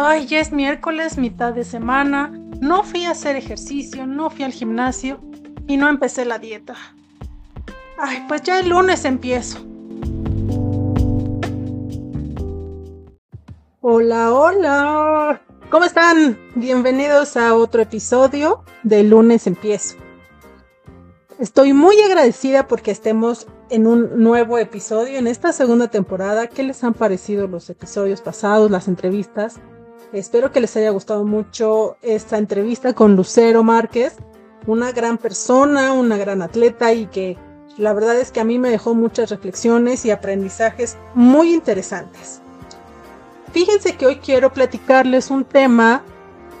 Ay, 0.00 0.26
ya 0.26 0.38
es 0.38 0.52
miércoles, 0.52 1.18
mitad 1.18 1.52
de 1.52 1.64
semana. 1.64 2.28
No 2.60 2.84
fui 2.84 3.04
a 3.06 3.10
hacer 3.10 3.34
ejercicio, 3.34 4.06
no 4.06 4.30
fui 4.30 4.44
al 4.44 4.52
gimnasio 4.52 5.18
y 5.66 5.76
no 5.76 5.88
empecé 5.88 6.24
la 6.24 6.38
dieta. 6.38 6.76
Ay, 7.98 8.24
pues 8.28 8.42
ya 8.42 8.60
el 8.60 8.68
lunes 8.68 9.04
empiezo. 9.04 9.58
Hola, 13.80 14.32
hola. 14.32 15.42
¿Cómo 15.68 15.84
están? 15.84 16.38
Bienvenidos 16.54 17.36
a 17.36 17.56
otro 17.56 17.82
episodio 17.82 18.62
de 18.84 19.02
lunes 19.02 19.48
empiezo. 19.48 19.96
Estoy 21.40 21.72
muy 21.72 22.00
agradecida 22.02 22.68
porque 22.68 22.92
estemos 22.92 23.48
en 23.68 23.88
un 23.88 24.22
nuevo 24.22 24.58
episodio 24.58 25.18
en 25.18 25.26
esta 25.26 25.52
segunda 25.52 25.88
temporada. 25.88 26.46
¿Qué 26.46 26.62
les 26.62 26.84
han 26.84 26.94
parecido 26.94 27.48
los 27.48 27.68
episodios 27.68 28.20
pasados, 28.20 28.70
las 28.70 28.86
entrevistas? 28.86 29.60
Espero 30.12 30.52
que 30.52 30.60
les 30.60 30.74
haya 30.76 30.90
gustado 30.90 31.24
mucho 31.24 31.98
esta 32.00 32.38
entrevista 32.38 32.94
con 32.94 33.14
Lucero 33.14 33.62
Márquez, 33.62 34.16
una 34.66 34.90
gran 34.92 35.18
persona, 35.18 35.92
una 35.92 36.16
gran 36.16 36.40
atleta 36.40 36.94
y 36.94 37.06
que 37.06 37.36
la 37.76 37.92
verdad 37.92 38.18
es 38.18 38.32
que 38.32 38.40
a 38.40 38.44
mí 38.44 38.58
me 38.58 38.70
dejó 38.70 38.94
muchas 38.94 39.28
reflexiones 39.28 40.06
y 40.06 40.10
aprendizajes 40.10 40.96
muy 41.14 41.52
interesantes. 41.52 42.40
Fíjense 43.52 43.96
que 43.96 44.06
hoy 44.06 44.16
quiero 44.16 44.50
platicarles 44.50 45.30
un 45.30 45.44
tema 45.44 46.02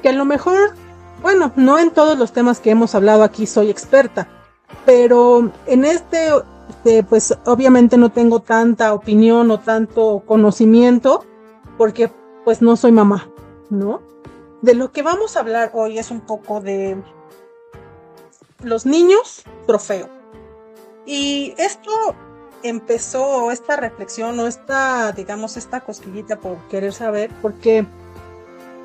que 0.02 0.10
a 0.10 0.12
lo 0.12 0.26
mejor, 0.26 0.74
bueno, 1.22 1.50
no 1.56 1.78
en 1.78 1.90
todos 1.90 2.18
los 2.18 2.32
temas 2.32 2.60
que 2.60 2.70
hemos 2.70 2.94
hablado 2.94 3.22
aquí 3.22 3.46
soy 3.46 3.70
experta, 3.70 4.28
pero 4.84 5.50
en 5.66 5.86
este, 5.86 6.28
este, 6.68 7.02
pues 7.02 7.34
obviamente 7.46 7.96
no 7.96 8.10
tengo 8.10 8.40
tanta 8.40 8.92
opinión 8.92 9.50
o 9.50 9.58
tanto 9.58 10.22
conocimiento 10.26 11.24
porque 11.78 12.10
pues 12.48 12.62
no 12.62 12.76
soy 12.76 12.92
mamá, 12.92 13.28
¿no? 13.68 14.00
De 14.62 14.74
lo 14.74 14.90
que 14.90 15.02
vamos 15.02 15.36
a 15.36 15.40
hablar 15.40 15.70
hoy 15.74 15.98
es 15.98 16.10
un 16.10 16.22
poco 16.22 16.62
de 16.62 16.96
los 18.62 18.86
niños 18.86 19.42
trofeo. 19.66 20.08
Y 21.04 21.52
esto 21.58 21.90
empezó, 22.62 23.50
esta 23.50 23.76
reflexión 23.76 24.40
o 24.40 24.46
esta, 24.46 25.12
digamos, 25.12 25.58
esta 25.58 25.80
cosquillita 25.80 26.38
por 26.38 26.56
querer 26.68 26.94
saber, 26.94 27.30
porque 27.42 27.84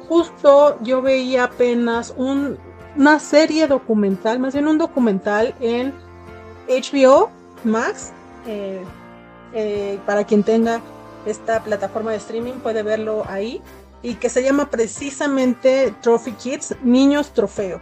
justo 0.10 0.78
yo 0.82 1.02
veía 1.02 1.46
apenas 1.46 2.14
un, 2.18 2.58
una 2.98 3.18
serie 3.18 3.70
documental, 3.70 4.40
más 4.40 4.52
bien 4.52 4.68
un 4.68 4.78
documental 4.78 5.56
en 5.62 5.94
HBO 6.68 7.30
Max. 7.64 8.12
Eh, 8.46 8.84
eh, 9.54 10.00
para 10.06 10.26
quien 10.26 10.44
tenga 10.44 10.82
esta 11.26 11.64
plataforma 11.64 12.12
de 12.12 12.18
streaming 12.18 12.54
puede 12.54 12.84
verlo 12.84 13.24
ahí. 13.28 13.62
Y 14.02 14.16
que 14.16 14.30
se 14.30 14.44
llama 14.44 14.70
precisamente 14.70 15.94
Trophy 16.02 16.34
Kids, 16.34 16.76
Niños 16.84 17.32
Trofeo. 17.32 17.80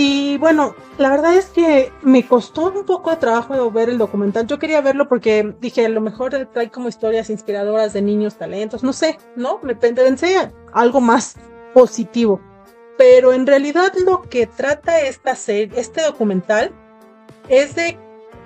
Y 0.00 0.38
bueno, 0.38 0.76
la 0.96 1.10
verdad 1.10 1.34
es 1.34 1.46
que 1.46 1.90
me 2.02 2.24
costó 2.24 2.70
un 2.70 2.84
poco 2.84 3.10
de 3.10 3.16
trabajo 3.16 3.70
ver 3.72 3.88
el 3.88 3.98
documental. 3.98 4.46
Yo 4.46 4.60
quería 4.60 4.80
verlo 4.80 5.08
porque 5.08 5.56
dije, 5.60 5.86
a 5.86 5.88
lo 5.88 6.00
mejor 6.00 6.48
trae 6.52 6.70
como 6.70 6.88
historias 6.88 7.30
inspiradoras 7.30 7.94
de 7.94 8.02
niños 8.02 8.36
talentos, 8.36 8.84
no 8.84 8.92
sé, 8.92 9.18
¿no? 9.34 9.58
Me 9.64 9.74
pensé 9.74 10.52
algo 10.72 11.00
más 11.00 11.34
positivo. 11.74 12.40
Pero 12.96 13.32
en 13.32 13.44
realidad 13.44 13.92
lo 14.04 14.22
que 14.22 14.46
trata 14.46 15.00
esta 15.00 15.34
serie, 15.34 15.80
este 15.80 16.02
documental 16.02 16.70
es 17.48 17.74
de 17.74 17.98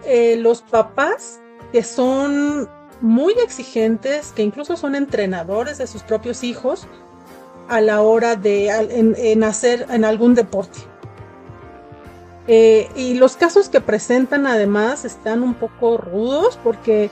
eh, 0.06 0.36
los 0.38 0.62
papás 0.62 1.40
que 1.70 1.82
son 1.82 2.68
muy 3.02 3.34
exigentes, 3.44 4.32
que 4.32 4.42
incluso 4.42 4.76
son 4.76 4.94
entrenadores 4.94 5.78
de 5.78 5.86
sus 5.86 6.02
propios 6.02 6.42
hijos 6.42 6.86
a 7.68 7.80
la 7.80 8.00
hora 8.00 8.36
de 8.36 8.68
en, 8.68 9.44
hacer 9.44 9.86
en 9.90 10.04
algún 10.04 10.34
deporte. 10.34 10.78
Eh, 12.48 12.88
y 12.96 13.14
los 13.14 13.36
casos 13.36 13.68
que 13.68 13.80
presentan 13.80 14.46
además 14.46 15.04
están 15.04 15.42
un 15.42 15.54
poco 15.54 15.96
rudos 15.96 16.58
porque 16.64 17.10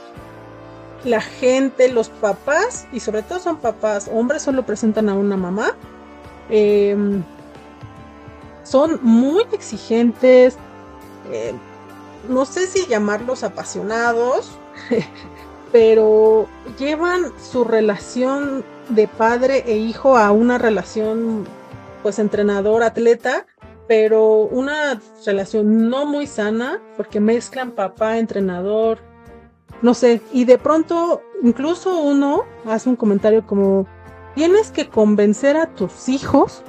la 1.03 1.21
gente, 1.21 1.87
los 1.89 2.09
papás, 2.09 2.87
y 2.91 2.99
sobre 2.99 3.21
todo 3.21 3.39
son 3.39 3.57
papás, 3.57 4.09
hombres 4.11 4.41
solo 4.41 4.65
presentan 4.65 5.07
a 5.07 5.13
una 5.13 5.37
mamá, 5.37 5.75
Em, 6.51 7.23
son 8.63 8.99
muy 9.01 9.43
exigentes, 9.53 10.57
em, 11.31 11.57
no 12.27 12.45
sé 12.45 12.67
si 12.67 12.85
llamarlos 12.87 13.43
apasionados, 13.43 14.51
pero 15.71 16.47
llevan 16.77 17.31
su 17.39 17.63
relación 17.63 18.63
de 18.89 19.07
padre 19.07 19.63
e 19.67 19.77
hijo 19.77 20.17
a 20.17 20.31
una 20.31 20.57
relación 20.57 21.45
pues 22.03 22.19
entrenador-atleta, 22.19 23.45
pero 23.87 24.37
una 24.43 24.99
relación 25.25 25.89
no 25.89 26.05
muy 26.05 26.27
sana 26.27 26.81
porque 26.97 27.19
mezclan 27.19 27.71
papá, 27.71 28.17
entrenador, 28.17 28.99
no 29.81 29.93
sé, 29.93 30.21
y 30.31 30.45
de 30.45 30.57
pronto 30.57 31.21
incluso 31.43 31.99
uno 32.01 32.43
hace 32.65 32.89
un 32.89 32.95
comentario 32.95 33.45
como, 33.45 33.87
tienes 34.35 34.71
que 34.71 34.89
convencer 34.89 35.57
a 35.57 35.67
tus 35.67 36.09
hijos 36.09 36.63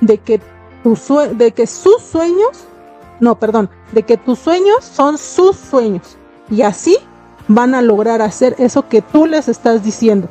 de 0.00 0.18
que, 0.18 0.40
tu 0.82 0.96
de 1.34 1.52
que 1.52 1.66
sus 1.66 2.02
sueños, 2.02 2.64
no, 3.20 3.38
perdón, 3.38 3.70
de 3.92 4.02
que 4.02 4.16
tus 4.16 4.38
sueños 4.38 4.84
son 4.84 5.18
sus 5.18 5.56
sueños. 5.56 6.16
Y 6.50 6.62
así 6.62 6.98
van 7.48 7.74
a 7.74 7.82
lograr 7.82 8.22
hacer 8.22 8.54
eso 8.58 8.88
que 8.88 9.02
tú 9.02 9.26
les 9.26 9.48
estás 9.48 9.82
diciendo. 9.82 10.28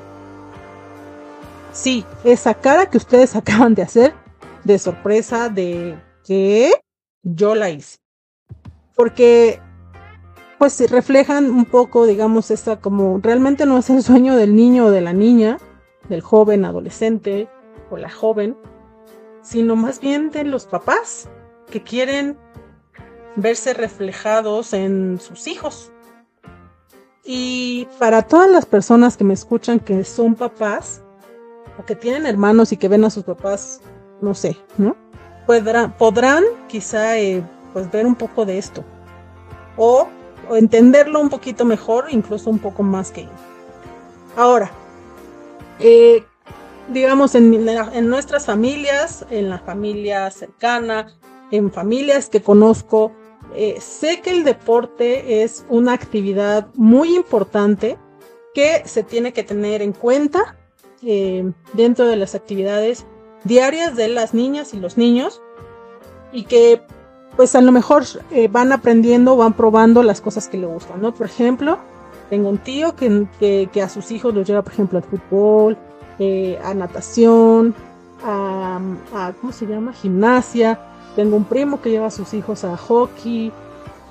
Sí, 1.73 2.05
esa 2.23 2.53
cara 2.53 2.89
que 2.89 2.97
ustedes 2.97 3.35
acaban 3.35 3.75
de 3.75 3.81
hacer 3.81 4.13
de 4.63 4.79
sorpresa 4.79 5.49
de 5.49 5.97
que 6.23 6.71
yo 7.23 7.55
la 7.55 7.69
hice. 7.69 7.97
Porque 8.95 9.59
pues 10.57 10.89
reflejan 10.89 11.51
un 11.51 11.65
poco, 11.65 12.05
digamos, 12.05 12.51
esa 12.51 12.79
como 12.79 13.19
realmente 13.21 13.65
no 13.65 13.77
es 13.77 13.89
el 13.89 14.01
sueño 14.01 14.35
del 14.35 14.55
niño 14.55 14.87
o 14.87 14.91
de 14.91 15.01
la 15.01 15.13
niña, 15.13 15.59
del 16.09 16.21
joven 16.21 16.65
adolescente 16.65 17.47
o 17.91 17.97
la 17.97 18.09
joven, 18.09 18.57
sino 19.41 19.75
más 19.75 19.99
bien 19.99 20.31
de 20.31 20.43
los 20.43 20.65
papás 20.65 21.29
que 21.69 21.83
quieren 21.83 22.37
verse 23.35 23.73
reflejados 23.73 24.73
en 24.73 25.19
sus 25.21 25.47
hijos. 25.47 25.91
Y 27.27 27.87
para 27.99 28.21
todas 28.21 28.49
las 28.49 28.65
personas 28.65 29.17
que 29.17 29.25
me 29.25 29.33
escuchan 29.33 29.79
que 29.79 30.03
son 30.05 30.33
papás 30.33 31.01
o 31.77 31.85
que 31.85 31.93
tienen 31.95 32.25
hermanos 32.25 32.71
y 32.71 32.77
que 32.77 32.87
ven 32.87 33.03
a 33.03 33.09
sus 33.09 33.25
papás, 33.25 33.81
no 34.21 34.33
sé, 34.33 34.57
¿no? 34.77 34.95
Podrán, 35.45 35.95
podrán 35.97 36.45
quizá 36.67 37.19
eh, 37.19 37.43
pues 37.73 37.91
ver 37.91 38.05
un 38.05 38.15
poco 38.15 38.45
de 38.45 38.57
esto 38.57 38.83
o, 39.77 40.07
entenderlo 40.51 41.19
un 41.19 41.29
poquito 41.29 41.65
mejor, 41.65 42.05
incluso 42.09 42.49
un 42.49 42.59
poco 42.59 42.81
más 42.81 43.11
que 43.11 43.23
yo. 43.23 43.29
Ahora, 44.35 44.71
eh, 45.79 46.23
digamos, 46.87 47.35
en, 47.35 47.65
nuestras 48.09 48.45
familias, 48.45 49.25
en 49.29 49.49
la 49.49 49.59
familia 49.59 50.31
cercana, 50.31 51.13
en 51.51 51.71
familias 51.71 52.29
que 52.29 52.41
conozco, 52.41 53.11
eh, 53.55 53.79
sé 53.79 54.21
que 54.21 54.31
el 54.31 54.43
deporte 54.43 55.43
es 55.43 55.65
una 55.69 55.93
actividad 55.93 56.67
muy 56.75 57.15
importante 57.15 57.97
que 58.53 58.83
se 58.85 59.03
tiene 59.03 59.33
que 59.33 59.43
tener 59.43 59.81
en 59.81 59.93
cuenta 59.93 60.55
eh, 61.03 61.51
dentro 61.73 62.07
de 62.07 62.15
las 62.15 62.35
actividades 62.35 63.05
diarias 63.43 63.95
de 63.95 64.07
las 64.07 64.33
niñas 64.33 64.73
y 64.73 64.79
los 64.79 64.97
niños 64.97 65.41
y 66.31 66.43
que 66.43 66.81
pues 67.35 67.55
a 67.55 67.61
lo 67.61 67.71
mejor 67.71 68.03
van 68.49 68.71
aprendiendo, 68.71 69.37
van 69.37 69.53
probando 69.53 70.01
las 70.01 70.21
cosas 70.21 70.47
que 70.47 70.57
le 70.57 70.65
gustan, 70.65 71.03
¿no? 71.03 71.13
Por 71.13 71.27
ejemplo, 71.27 71.77
tengo 72.29 72.49
un 72.49 72.57
tío 72.57 72.95
que, 72.95 73.69
a 73.81 73.89
sus 73.89 74.11
hijos 74.11 74.33
los 74.33 74.45
lleva, 74.47 74.61
por 74.61 74.73
ejemplo, 74.73 74.97
al 74.97 75.03
fútbol, 75.03 75.77
eh, 76.19 76.59
a 76.63 76.73
natación, 76.73 77.73
a, 78.23 78.79
¿cómo 79.39 79.53
se 79.53 79.65
llama? 79.65 79.93
Gimnasia. 79.93 80.79
Tengo 81.17 81.35
un 81.35 81.45
primo 81.45 81.81
que 81.81 81.89
lleva 81.89 82.05
a 82.05 82.11
sus 82.11 82.35
hijos 82.35 82.63
a 82.63 82.77
hockey, 82.77 83.51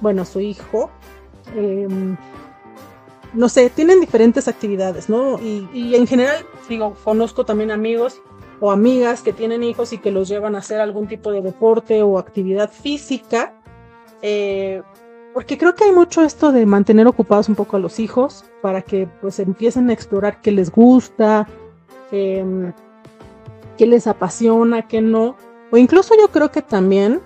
bueno, 0.01 0.23
a 0.23 0.25
su 0.25 0.41
hijo. 0.41 0.91
Em, 1.55 2.17
no 3.33 3.49
sé, 3.49 3.71
tienen 3.71 4.01
diferentes 4.01 4.49
actividades, 4.49 5.09
¿no? 5.09 5.39
Y, 5.39 5.95
en 5.95 6.09
general, 6.09 6.45
digo, 6.69 6.97
conozco 7.05 7.45
también 7.45 7.71
amigos 7.71 8.21
o 8.59 8.73
amigas 8.73 9.23
que 9.23 9.33
tienen 9.33 9.63
hijos 9.63 9.93
y 9.93 9.99
que 9.99 10.11
los 10.11 10.27
llevan 10.27 10.57
a 10.57 10.59
hacer 10.59 10.81
algún 10.81 11.07
tipo 11.07 11.31
de 11.31 11.43
deporte 11.43 12.03
o 12.03 12.19
actividad 12.19 12.73
física. 12.73 13.55
Eh, 14.21 14.83
porque 15.33 15.59
creo 15.59 15.77
que 15.77 15.85
hay 15.85 15.93
mucho 15.93 16.25
esto 16.25 16.51
de 16.51 16.67
mantener 16.67 17.07
ocupados 17.07 17.49
un 17.49 17.55
poco 17.55 17.77
a 17.77 17.79
los 17.79 18.01
hijos 18.01 18.47
para 18.63 18.83
que 18.83 19.07
pues 19.21 19.39
empiecen 19.39 19.91
a 19.91 19.93
explorar 19.93 20.41
qué 20.41 20.51
les 20.51 20.73
gusta, 20.73 21.47
em, 22.11 22.73
qué 23.79 23.87
les 23.87 24.09
apasiona, 24.09 24.89
qué 24.89 25.01
no. 25.01 25.37
O 25.71 25.77
incluso 25.77 26.15
yo 26.19 26.29
creo 26.29 26.51
que 26.51 26.63
también 26.63 27.21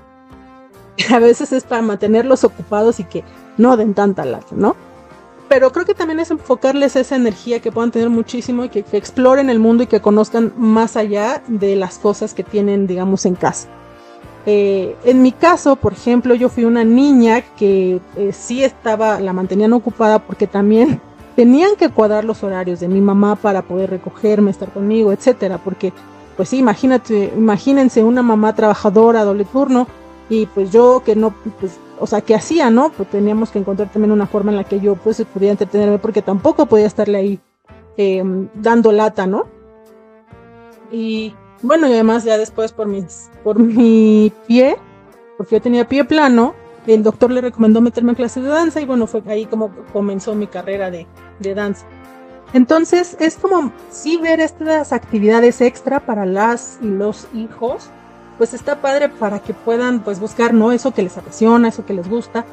a 1.11 1.19
veces 1.19 1.53
es 1.53 1.65
para 1.65 1.83
mantenerlos 1.83 2.45
ocupados 2.45 3.01
y 3.01 3.05
que 3.05 3.25
no 3.59 3.77
den 3.77 3.95
tanta 3.95 4.25
lata, 4.25 4.55
¿no? 4.55 4.77
pero 5.51 5.73
creo 5.73 5.85
que 5.85 5.95
también 5.95 6.21
es 6.21 6.31
enfocarles 6.31 6.95
esa 6.95 7.17
energía 7.17 7.59
que 7.59 7.73
puedan 7.73 7.91
tener 7.91 8.09
muchísimo 8.09 8.65
y 8.65 8.69
que, 8.69 8.85
exploren 8.93 9.51
el 9.51 9.59
mundo 9.59 9.83
y 9.83 9.89
que 9.89 10.01
conozcan 10.01 10.53
más 10.57 10.97
allá 10.97 11.43
de 11.49 11.75
las 11.75 11.99
cosas 11.99 12.35
que 12.35 12.45
tienen, 12.45 12.87
digamos, 12.87 13.27
en 13.27 13.35
casa. 13.35 13.67
Eh, 14.47 14.95
en 15.03 15.23
mi 15.23 15.33
caso, 15.33 15.75
por 15.75 15.93
ejemplo, 15.93 16.37
yo 16.37 16.49
fui 16.51 16.63
una 16.63 16.85
niña 16.85 17.43
que 17.57 18.01
eh, 18.15 18.33
sí 18.33 18.63
estaba, 18.63 19.19
la 19.19 19.33
mantenían 19.33 19.73
ocupada 19.73 20.21
porque 20.21 20.47
también 20.47 21.01
tenían 21.35 21.75
que 21.75 21.89
cuadrar 21.89 22.25
los 22.25 22.45
horarios 22.45 22.79
de 22.79 22.87
mi 22.87 23.01
mamá 23.01 23.35
para 23.35 23.63
poder 23.63 23.91
recogerme, 23.91 24.53
estar 24.53 24.73
conmigo, 24.73 25.11
etcétera, 25.11 25.59
porque 25.59 25.93
pues 26.41 26.49
sí, 26.49 26.57
imagínate, 26.57 27.35
imagínense 27.37 28.03
una 28.03 28.23
mamá 28.23 28.55
trabajadora, 28.55 29.25
doble 29.25 29.45
turno, 29.45 29.87
y 30.31 30.47
pues 30.47 30.73
yo 30.73 31.03
que 31.05 31.15
no, 31.15 31.35
pues, 31.61 31.79
o 31.99 32.07
sea, 32.07 32.23
¿qué 32.23 32.35
hacía, 32.35 32.71
no? 32.71 32.91
Pues 32.97 33.11
teníamos 33.11 33.51
que 33.51 33.59
encontrar 33.59 33.93
también 33.93 34.11
una 34.11 34.27
forma 34.27 34.51
en 34.51 34.57
la 34.57 34.65
que 34.65 34.81
yo 34.81 34.97
pues 34.97 35.23
pudiera 35.35 35.53
entretenerme, 35.53 35.99
porque 35.99 36.23
tampoco 36.23 36.65
podía 36.65 36.87
estarle 36.87 37.19
ahí 37.19 37.41
em, 37.99 38.49
dando 38.55 38.91
lata, 38.91 39.27
¿no? 39.27 39.49
Y 40.91 41.35
bueno, 41.61 41.87
y 41.87 41.93
además 41.93 42.25
ya 42.25 42.39
después 42.39 42.73
por, 42.73 42.87
mis, 42.87 43.29
por 43.45 43.59
mi 43.59 44.33
pie, 44.47 44.79
porque 45.37 45.57
yo 45.57 45.61
tenía 45.61 45.87
pie 45.87 46.07
plano, 46.07 46.55
el 46.87 47.03
doctor 47.03 47.31
le 47.33 47.43
recomendó 47.43 47.83
meterme 47.83 48.13
en 48.13 48.17
clases 48.17 48.45
de 48.45 48.49
danza 48.49 48.81
y 48.81 48.87
bueno, 48.87 49.07
fue 49.07 49.23
ahí 49.27 49.45
como 49.45 49.73
comenzó 49.93 50.35
mi 50.35 50.47
carrera 50.47 50.91
de, 50.91 51.07
de 51.39 51.55
danza. 51.55 51.85
Entonces 52.53 53.17
es 53.21 53.37
como 53.37 53.73
sí 53.91 54.17
ver 54.17 54.41
estas 54.41 54.93
actividades 54.93 55.61
extra 55.61 56.01
para 56.01 56.27
las 56.27 56.79
y 56.83 56.87
los 56.87 57.29
hijos, 57.33 57.91
pues 58.39 58.55
está 58.55 58.81
padre 58.81 59.09
para 59.09 59.39
que 59.39 59.55
puedan 59.55 60.03
pues 60.03 60.19
buscar, 60.19 60.53
¿no? 60.53 60.73
Eso 60.73 60.93
que 60.93 61.03
les 61.03 61.17
apasiona, 61.17 61.69
eso 61.69 61.87
que 61.87 61.95
les 61.95 62.09
gusta, 62.09 62.45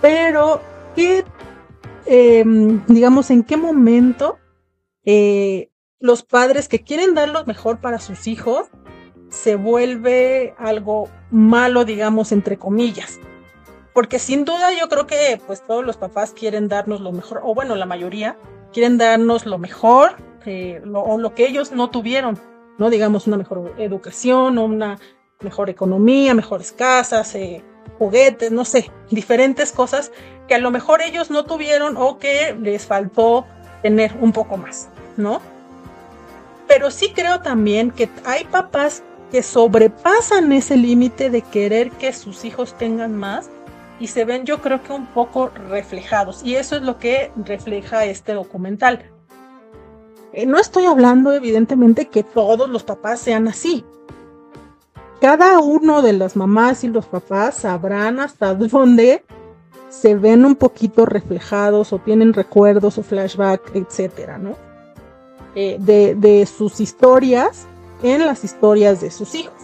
pero 0.00 0.60
¿qué, 0.94 1.24
em, 2.04 2.84
digamos, 2.86 3.30
en 3.30 3.42
qué 3.42 3.56
momento 3.56 4.38
eh, 5.04 5.70
los 5.98 6.22
padres 6.22 6.68
que 6.68 6.82
quieren 6.82 7.14
dar 7.14 7.28
lo 7.28 7.44
mejor 7.46 7.80
para 7.80 7.98
sus 7.98 8.26
hijos 8.26 8.66
se 9.28 9.56
vuelve 9.56 10.54
algo 10.58 11.08
malo, 11.30 11.84
digamos, 11.84 12.30
entre 12.30 12.58
comillas? 12.58 13.18
Porque 13.92 14.18
sin 14.18 14.44
duda 14.44 14.72
yo 14.78 14.88
creo 14.88 15.06
que 15.06 15.40
pues 15.46 15.62
todos 15.66 15.84
los 15.84 15.96
papás 15.96 16.32
quieren 16.32 16.68
darnos 16.68 17.00
lo 17.00 17.10
mejor, 17.12 17.40
o 17.42 17.54
bueno, 17.54 17.74
la 17.74 17.86
mayoría, 17.86 18.36
quieren 18.72 18.98
darnos 18.98 19.46
lo 19.46 19.58
mejor 19.58 20.16
eh, 20.44 20.80
o 20.92 21.18
lo 21.18 21.34
que 21.34 21.46
ellos 21.46 21.72
no 21.72 21.90
tuvieron, 21.90 22.38
¿no? 22.78 22.90
Digamos, 22.90 23.26
una 23.26 23.36
mejor 23.36 23.74
educación, 23.78 24.58
una 24.58 24.98
mejor 25.40 25.70
economía, 25.70 26.34
mejores 26.34 26.72
casas, 26.72 27.34
eh, 27.34 27.64
juguetes, 27.98 28.52
no 28.52 28.64
sé, 28.64 28.90
diferentes 29.10 29.72
cosas 29.72 30.12
que 30.48 30.54
a 30.54 30.58
lo 30.58 30.70
mejor 30.70 31.02
ellos 31.02 31.30
no 31.30 31.44
tuvieron 31.44 31.96
o 31.96 32.18
que 32.18 32.56
les 32.60 32.86
faltó 32.86 33.46
tener 33.82 34.16
un 34.20 34.32
poco 34.32 34.56
más, 34.56 34.88
¿no? 35.16 35.40
Pero 36.68 36.90
sí 36.90 37.12
creo 37.14 37.40
también 37.40 37.90
que 37.90 38.08
hay 38.24 38.44
papás 38.44 39.02
que 39.30 39.42
sobrepasan 39.42 40.52
ese 40.52 40.76
límite 40.76 41.30
de 41.30 41.42
querer 41.42 41.90
que 41.92 42.12
sus 42.12 42.44
hijos 42.44 42.76
tengan 42.78 43.16
más 43.16 43.50
y 43.98 44.08
se 44.08 44.24
ven 44.24 44.44
yo 44.44 44.60
creo 44.60 44.82
que 44.82 44.92
un 44.92 45.06
poco 45.06 45.50
reflejados 45.68 46.42
y 46.42 46.56
eso 46.56 46.76
es 46.76 46.82
lo 46.82 46.98
que 46.98 47.32
refleja 47.36 48.04
este 48.04 48.34
documental. 48.34 49.10
Eh, 50.32 50.46
no 50.46 50.58
estoy 50.58 50.84
hablando 50.84 51.32
evidentemente 51.32 52.08
que 52.08 52.22
todos 52.22 52.68
los 52.68 52.82
papás 52.84 53.20
sean 53.20 53.48
así. 53.48 53.84
Cada 55.20 55.60
uno 55.60 56.02
de 56.02 56.12
las 56.12 56.36
mamás 56.36 56.84
y 56.84 56.88
los 56.88 57.06
papás 57.06 57.56
sabrán 57.56 58.20
hasta 58.20 58.54
dónde 58.54 59.24
se 59.88 60.14
ven 60.14 60.44
un 60.44 60.56
poquito 60.56 61.06
reflejados 61.06 61.92
o 61.92 61.98
tienen 61.98 62.34
recuerdos 62.34 62.98
o 62.98 63.02
flashback, 63.02 63.74
etcétera, 63.74 64.36
¿no? 64.36 64.56
Eh, 65.54 65.78
de, 65.80 66.14
de 66.14 66.44
sus 66.44 66.80
historias 66.80 67.66
en 68.02 68.26
las 68.26 68.44
historias 68.44 69.00
de 69.00 69.10
sus 69.10 69.34
hijos. 69.34 69.54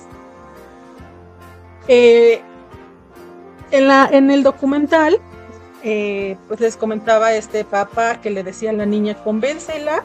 Eh, 1.88 2.40
en, 3.72 3.88
la, 3.88 4.08
en 4.10 4.30
el 4.30 4.42
documental, 4.42 5.20
eh, 5.82 6.36
pues 6.46 6.60
les 6.60 6.76
comentaba 6.76 7.34
este 7.34 7.64
papá 7.64 8.20
que 8.20 8.30
le 8.30 8.44
decía 8.44 8.70
a 8.70 8.74
la 8.74 8.86
niña, 8.86 9.22
convéncela. 9.24 10.04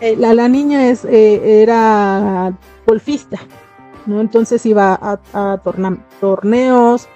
Eh, 0.00 0.16
la, 0.16 0.32
la, 0.32 0.48
niña 0.48 0.88
es, 0.88 1.04
eh, 1.04 1.62
era 1.62 2.56
golfista, 2.86 3.38
¿no? 4.06 4.20
Entonces 4.20 4.64
iba 4.64 4.94
a, 4.94 5.18
a 5.34 5.60
torneos. 6.20 7.08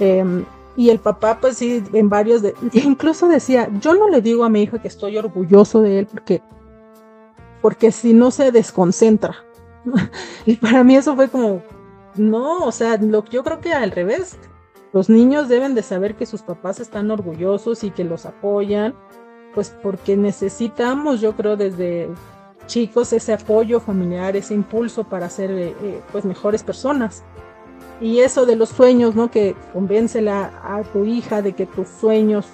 Em, 0.00 0.44
y 0.76 0.90
el 0.90 0.98
papá, 0.98 1.38
pues 1.40 1.56
sí, 1.56 1.82
en 1.92 2.08
varios, 2.08 2.42
de, 2.42 2.54
incluso 2.72 3.28
decía, 3.28 3.68
yo 3.80 3.94
no 3.94 4.08
le 4.08 4.20
digo 4.20 4.44
a 4.44 4.48
mi 4.48 4.62
hija 4.62 4.80
que 4.80 4.88
estoy 4.88 5.16
orgulloso 5.18 5.82
de 5.82 6.00
él 6.00 6.06
porque, 6.06 6.42
porque 7.62 7.92
si 7.92 8.12
no 8.12 8.30
se 8.30 8.50
desconcentra. 8.52 9.36
y 10.46 10.56
para 10.56 10.84
mí 10.84 10.96
eso 10.96 11.14
fue 11.16 11.28
como, 11.28 11.62
no, 12.16 12.64
o 12.64 12.72
sea, 12.72 12.96
lo, 12.96 13.24
yo 13.26 13.42
creo 13.44 13.60
que 13.60 13.72
al 13.72 13.90
revés, 13.90 14.36
los 14.92 15.08
niños 15.08 15.48
deben 15.48 15.74
de 15.74 15.82
saber 15.82 16.16
que 16.16 16.26
sus 16.26 16.42
papás 16.42 16.80
están 16.80 17.10
orgullosos 17.10 17.84
y 17.84 17.90
que 17.90 18.04
los 18.04 18.26
apoyan, 18.26 18.94
pues 19.54 19.76
porque 19.82 20.16
necesitamos, 20.16 21.20
yo 21.20 21.36
creo, 21.36 21.56
desde 21.56 22.08
chicos 22.66 23.12
ese 23.12 23.32
apoyo 23.32 23.80
familiar, 23.80 24.36
ese 24.36 24.54
impulso 24.54 25.04
para 25.04 25.28
ser 25.28 25.50
eh, 25.50 25.74
eh, 25.82 26.00
pues 26.12 26.24
mejores 26.24 26.62
personas. 26.62 27.22
Y 28.00 28.20
eso 28.20 28.46
de 28.46 28.56
los 28.56 28.70
sueños, 28.70 29.14
¿no? 29.14 29.30
Que 29.30 29.54
convéncela 29.72 30.52
a 30.62 30.82
tu 30.84 31.04
hija 31.04 31.42
de 31.42 31.52
que 31.52 31.66
tus 31.66 31.86
sueños, 31.88 32.46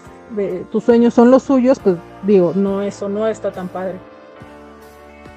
tus 0.72 0.82
sueños 0.82 1.14
son 1.14 1.30
los 1.30 1.44
suyos, 1.44 1.78
pues 1.78 1.96
digo, 2.24 2.52
no, 2.56 2.82
eso 2.82 3.08
no 3.08 3.28
está 3.28 3.52
tan 3.52 3.68
padre. 3.68 3.98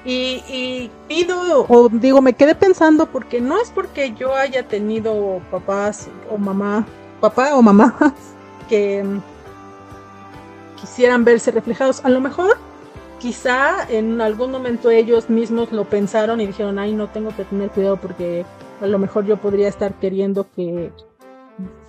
Y, 0.04 0.42
y, 0.48 0.90
pido, 1.08 1.66
o 1.68 1.88
digo, 1.90 2.22
me 2.22 2.32
quedé 2.32 2.54
pensando 2.54 3.06
porque 3.06 3.40
no 3.40 3.60
es 3.60 3.70
porque 3.70 4.14
yo 4.14 4.34
haya 4.34 4.66
tenido 4.66 5.42
papás 5.50 6.08
o 6.30 6.38
mamá, 6.38 6.86
papá 7.20 7.54
o 7.54 7.60
mamá 7.60 7.94
que 8.68 9.04
quisieran 10.80 11.24
verse 11.24 11.50
reflejados. 11.50 12.02
A 12.04 12.08
lo 12.08 12.20
mejor, 12.20 12.56
quizá 13.18 13.86
en 13.90 14.20
algún 14.20 14.50
momento 14.50 14.90
ellos 14.90 15.28
mismos 15.28 15.70
lo 15.70 15.84
pensaron 15.84 16.40
y 16.40 16.46
dijeron, 16.46 16.78
ay, 16.78 16.94
no 16.94 17.08
tengo 17.08 17.36
que 17.36 17.44
tener 17.44 17.70
cuidado 17.70 17.98
porque 17.98 18.46
a 18.80 18.86
lo 18.86 18.98
mejor 18.98 19.26
yo 19.26 19.36
podría 19.36 19.68
estar 19.68 19.94
queriendo 19.94 20.46
que, 20.56 20.90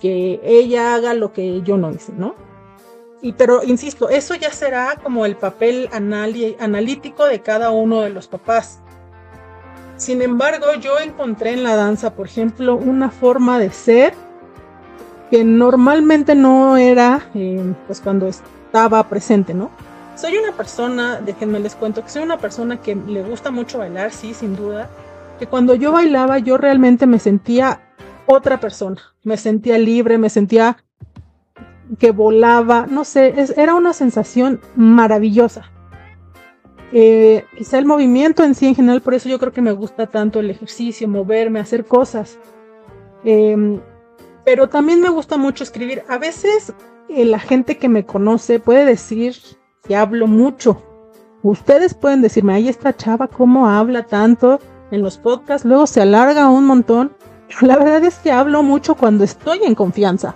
que 0.00 0.40
ella 0.44 0.94
haga 0.94 1.14
lo 1.14 1.32
que 1.32 1.62
yo 1.62 1.78
no 1.78 1.90
hice, 1.90 2.12
¿no? 2.12 2.34
Pero 3.36 3.62
insisto, 3.62 4.08
eso 4.08 4.34
ya 4.34 4.50
será 4.50 4.96
como 5.02 5.24
el 5.24 5.36
papel 5.36 5.88
analítico 5.92 7.24
de 7.24 7.40
cada 7.40 7.70
uno 7.70 8.00
de 8.00 8.10
los 8.10 8.26
papás. 8.26 8.80
Sin 9.96 10.20
embargo, 10.22 10.66
yo 10.80 10.98
encontré 10.98 11.52
en 11.52 11.62
la 11.62 11.76
danza, 11.76 12.14
por 12.14 12.26
ejemplo, 12.26 12.74
una 12.74 13.10
forma 13.10 13.60
de 13.60 13.70
ser 13.70 14.14
que 15.30 15.44
normalmente 15.44 16.34
no 16.34 16.76
era 16.76 17.30
eh, 17.34 17.72
pues 17.86 18.00
cuando 18.00 18.26
estaba 18.26 19.08
presente, 19.08 19.54
¿no? 19.54 19.70
Soy 20.16 20.36
una 20.36 20.52
persona, 20.52 21.20
déjenme 21.20 21.60
les 21.60 21.74
cuento, 21.74 22.02
que 22.02 22.10
soy 22.10 22.22
una 22.22 22.36
persona 22.36 22.80
que 22.80 22.94
le 22.94 23.22
gusta 23.22 23.50
mucho 23.50 23.78
bailar, 23.78 24.12
sí, 24.12 24.34
sin 24.34 24.56
duda, 24.56 24.90
que 25.38 25.46
cuando 25.46 25.74
yo 25.74 25.92
bailaba 25.92 26.38
yo 26.38 26.58
realmente 26.58 27.06
me 27.06 27.18
sentía 27.18 27.80
otra 28.26 28.60
persona, 28.60 29.00
me 29.24 29.36
sentía 29.36 29.78
libre, 29.78 30.18
me 30.18 30.28
sentía 30.28 30.76
que 31.98 32.10
volaba, 32.10 32.86
no 32.88 33.04
sé, 33.04 33.34
era 33.56 33.74
una 33.74 33.92
sensación 33.92 34.60
maravillosa. 34.76 35.70
Eh, 36.92 37.44
quizá 37.56 37.78
el 37.78 37.86
movimiento 37.86 38.44
en 38.44 38.54
sí 38.54 38.66
en 38.66 38.74
general, 38.74 39.00
por 39.00 39.14
eso 39.14 39.28
yo 39.28 39.38
creo 39.38 39.52
que 39.52 39.62
me 39.62 39.72
gusta 39.72 40.06
tanto 40.06 40.40
el 40.40 40.50
ejercicio, 40.50 41.08
moverme, 41.08 41.60
hacer 41.60 41.84
cosas. 41.84 42.38
Em, 43.24 43.80
pero 44.44 44.68
también 44.68 45.00
me 45.00 45.08
gusta 45.08 45.36
mucho 45.36 45.64
escribir. 45.64 46.02
A 46.08 46.18
veces 46.18 46.74
eh, 47.08 47.24
la 47.24 47.38
gente 47.38 47.78
que 47.78 47.88
me 47.88 48.04
conoce 48.04 48.60
puede 48.60 48.84
decir 48.84 49.34
que 49.86 49.96
hablo 49.96 50.26
mucho. 50.26 50.82
Ustedes 51.42 51.94
pueden 51.94 52.22
decirme, 52.22 52.54
ahí 52.54 52.68
está 52.68 52.96
chava, 52.96 53.26
cómo 53.26 53.68
habla 53.68 54.04
tanto 54.04 54.60
en 54.90 55.02
los 55.02 55.18
podcasts, 55.18 55.66
luego 55.66 55.86
se 55.86 56.02
alarga 56.02 56.48
un 56.48 56.66
montón. 56.66 57.12
la 57.60 57.76
verdad 57.76 58.04
es 58.04 58.16
que 58.16 58.32
hablo 58.32 58.62
mucho 58.62 58.94
cuando 58.94 59.24
estoy 59.24 59.60
en 59.64 59.74
confianza 59.74 60.34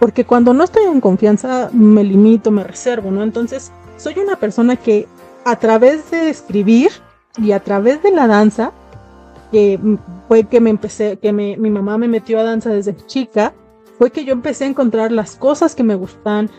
porque 0.00 0.24
cuando 0.24 0.52
no 0.52 0.64
estoy 0.64 0.84
en 0.84 1.00
confianza 1.00 1.70
me 1.72 2.02
limito, 2.02 2.50
me 2.50 2.64
reservo, 2.64 3.12
¿no? 3.12 3.22
Entonces, 3.22 3.70
soy 3.98 4.18
una 4.18 4.36
persona 4.36 4.74
que 4.74 5.06
a 5.44 5.56
través 5.56 6.10
de 6.10 6.30
escribir 6.30 6.90
y 7.36 7.52
a 7.52 7.60
través 7.60 8.02
de 8.02 8.10
la 8.10 8.26
danza, 8.26 8.72
que 9.52 9.78
fue 10.26 10.44
que 10.44 10.60
me 10.60 10.70
empecé, 10.70 11.18
que 11.18 11.32
mi 11.32 11.70
mamá 11.70 11.98
me 11.98 12.08
metió 12.08 12.40
a 12.40 12.44
danza 12.44 12.70
desde 12.70 12.96
chica, 13.06 13.52
fue 13.98 14.10
que 14.10 14.24
yo 14.24 14.32
empecé 14.32 14.64
a 14.64 14.68
encontrar 14.68 15.12
las 15.12 15.36
cosas 15.36 15.74
que 15.74 15.82
me 15.82 15.94
gustan, 15.94 16.50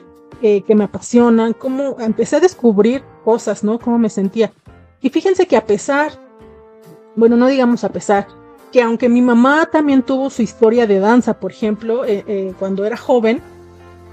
eh, 0.43 0.61
que 0.61 0.75
me 0.75 0.83
apasionan, 0.83 1.53
cómo 1.53 1.97
empecé 1.99 2.35
a 2.35 2.39
descubrir 2.39 3.03
cosas, 3.25 3.63
¿no? 3.63 3.79
Cómo 3.79 3.97
me 3.97 4.09
sentía. 4.09 4.51
Y 5.01 5.09
fíjense 5.09 5.47
que 5.47 5.57
a 5.57 5.65
pesar, 5.65 6.11
bueno, 7.15 7.37
no 7.37 7.47
digamos 7.47 7.83
a 7.83 7.89
pesar, 7.89 8.27
que 8.71 8.81
aunque 8.81 9.09
mi 9.09 9.21
mamá 9.21 9.65
también 9.65 10.01
tuvo 10.01 10.29
su 10.29 10.41
historia 10.41 10.87
de 10.87 10.99
danza, 10.99 11.33
por 11.33 11.51
ejemplo, 11.51 12.05
eh, 12.05 12.23
eh, 12.27 12.53
cuando 12.57 12.85
era 12.85 12.97
joven, 12.97 13.41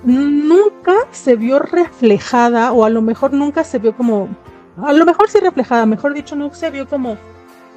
nunca 0.04 0.94
se 1.10 1.36
vio 1.36 1.58
reflejada 1.58 2.72
o 2.72 2.84
a 2.84 2.90
lo 2.90 3.02
mejor 3.02 3.32
nunca 3.32 3.64
se 3.64 3.78
vio 3.78 3.96
como, 3.96 4.28
a 4.82 4.92
lo 4.92 5.04
mejor 5.04 5.28
sí 5.28 5.38
reflejada, 5.38 5.86
mejor 5.86 6.14
dicho, 6.14 6.36
no 6.36 6.52
se 6.54 6.70
vio 6.70 6.88
como 6.88 7.16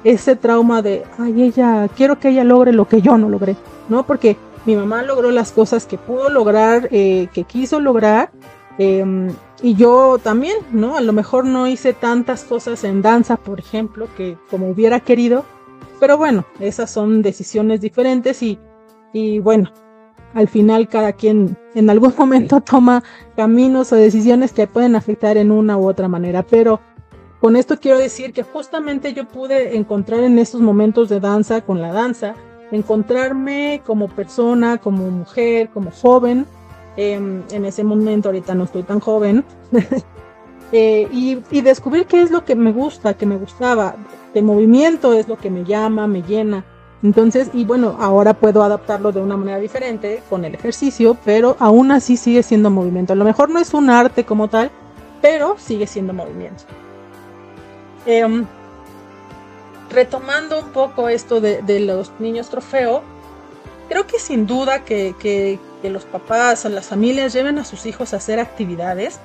ese 0.04 0.36
trauma 0.36 0.82
de, 0.82 1.04
ay, 1.18 1.42
ella, 1.42 1.88
quiero 1.96 2.18
que 2.18 2.30
ella 2.30 2.44
logre 2.44 2.72
lo 2.72 2.88
que 2.88 3.00
yo 3.00 3.16
no 3.18 3.28
logré, 3.28 3.56
¿no? 3.88 4.04
Porque 4.04 4.36
mi 4.66 4.76
mamá 4.76 5.02
logró 5.02 5.30
las 5.30 5.52
cosas 5.52 5.86
que 5.86 5.98
pudo 5.98 6.28
lograr, 6.28 6.88
eh, 6.90 7.28
que 7.32 7.44
quiso 7.44 7.80
lograr, 7.80 8.30
em, 8.78 9.30
y 9.62 9.74
yo 9.74 10.18
también, 10.20 10.56
¿no? 10.72 10.96
A 10.96 11.00
lo 11.00 11.12
mejor 11.12 11.44
no 11.44 11.68
hice 11.68 11.92
tantas 11.92 12.44
cosas 12.44 12.82
en 12.82 13.02
danza, 13.02 13.36
por 13.36 13.60
ejemplo, 13.60 14.08
que 14.16 14.36
como 14.50 14.68
hubiera 14.68 15.00
querido, 15.00 15.44
pero 16.02 16.18
bueno, 16.18 16.44
esas 16.58 16.90
son 16.90 17.22
decisiones 17.22 17.80
diferentes 17.80 18.42
y, 18.42 18.58
y 19.12 19.38
bueno, 19.38 19.70
al 20.34 20.48
final 20.48 20.88
cada 20.88 21.12
quien 21.12 21.56
en 21.76 21.90
algún 21.90 22.12
momento 22.18 22.60
toma 22.60 23.04
caminos 23.36 23.92
o 23.92 23.94
decisiones 23.94 24.52
que 24.52 24.66
pueden 24.66 24.96
afectar 24.96 25.36
en 25.36 25.52
una 25.52 25.78
u 25.78 25.88
otra 25.88 26.08
manera, 26.08 26.42
pero 26.42 26.80
con 27.40 27.54
esto 27.54 27.78
quiero 27.78 27.98
decir 27.98 28.32
que 28.32 28.42
justamente 28.42 29.12
yo 29.14 29.28
pude 29.28 29.76
encontrar 29.76 30.24
en 30.24 30.40
estos 30.40 30.60
momentos 30.60 31.08
de 31.08 31.20
danza, 31.20 31.60
con 31.60 31.80
la 31.80 31.92
danza, 31.92 32.34
encontrarme 32.72 33.80
como 33.86 34.08
persona, 34.08 34.78
como 34.78 35.08
mujer, 35.08 35.68
como 35.68 35.92
joven. 35.92 36.46
Em, 36.96 37.44
en 37.52 37.64
ese 37.64 37.84
momento 37.84 38.30
ahorita 38.30 38.56
no 38.56 38.64
estoy 38.64 38.82
tan 38.82 38.98
joven. 38.98 39.44
Eh, 40.72 41.06
y, 41.12 41.38
y, 41.50 41.60
descubrir 41.60 42.06
qué 42.06 42.22
es 42.22 42.30
lo 42.30 42.46
que 42.46 42.54
me 42.56 42.72
gusta, 42.72 43.14
que 43.14 43.26
me 43.26 43.36
gustaba. 43.36 43.94
El 44.32 44.44
movimiento 44.44 45.12
es 45.12 45.28
lo 45.28 45.36
que 45.36 45.50
me 45.50 45.64
llama, 45.64 46.06
me 46.06 46.22
llena. 46.22 46.64
Entonces, 47.02 47.50
y 47.52 47.64
bueno, 47.64 47.96
ahora 48.00 48.32
puedo 48.32 48.62
adaptarlo 48.62 49.10
de 49.10 49.20
una 49.20 49.36
manera 49.36 49.58
diferente 49.58 50.22
con 50.30 50.44
el 50.44 50.54
ejercicio, 50.54 51.16
pero 51.24 51.56
aún 51.58 51.90
así 51.90 52.16
sigue 52.16 52.42
siendo 52.42 52.70
movimiento. 52.70 53.12
A 53.12 53.16
lo 53.16 53.24
mejor 53.24 53.50
no 53.50 53.58
es 53.58 53.74
un 53.74 53.90
arte 53.90 54.24
como 54.24 54.48
tal, 54.48 54.70
pero 55.20 55.56
sigue 55.58 55.86
siendo 55.86 56.12
movimiento. 56.12 56.64
Em, 58.06 58.46
retomando 59.90 60.60
un 60.60 60.70
poco 60.70 61.08
esto 61.08 61.40
de, 61.40 61.80
los 61.80 62.12
niños 62.20 62.48
trofeo, 62.50 63.02
creo 63.88 64.06
que 64.06 64.18
sin 64.18 64.46
duda 64.46 64.84
que, 64.84 65.14
que, 65.18 65.58
los 65.90 66.04
papás 66.04 66.64
o 66.64 66.68
las 66.68 66.86
familias 66.86 67.32
lleven 67.32 67.58
a 67.58 67.64
sus 67.64 67.86
hijos 67.86 68.12
a 68.12 68.18
hacer 68.18 68.38
actividades 68.38 69.18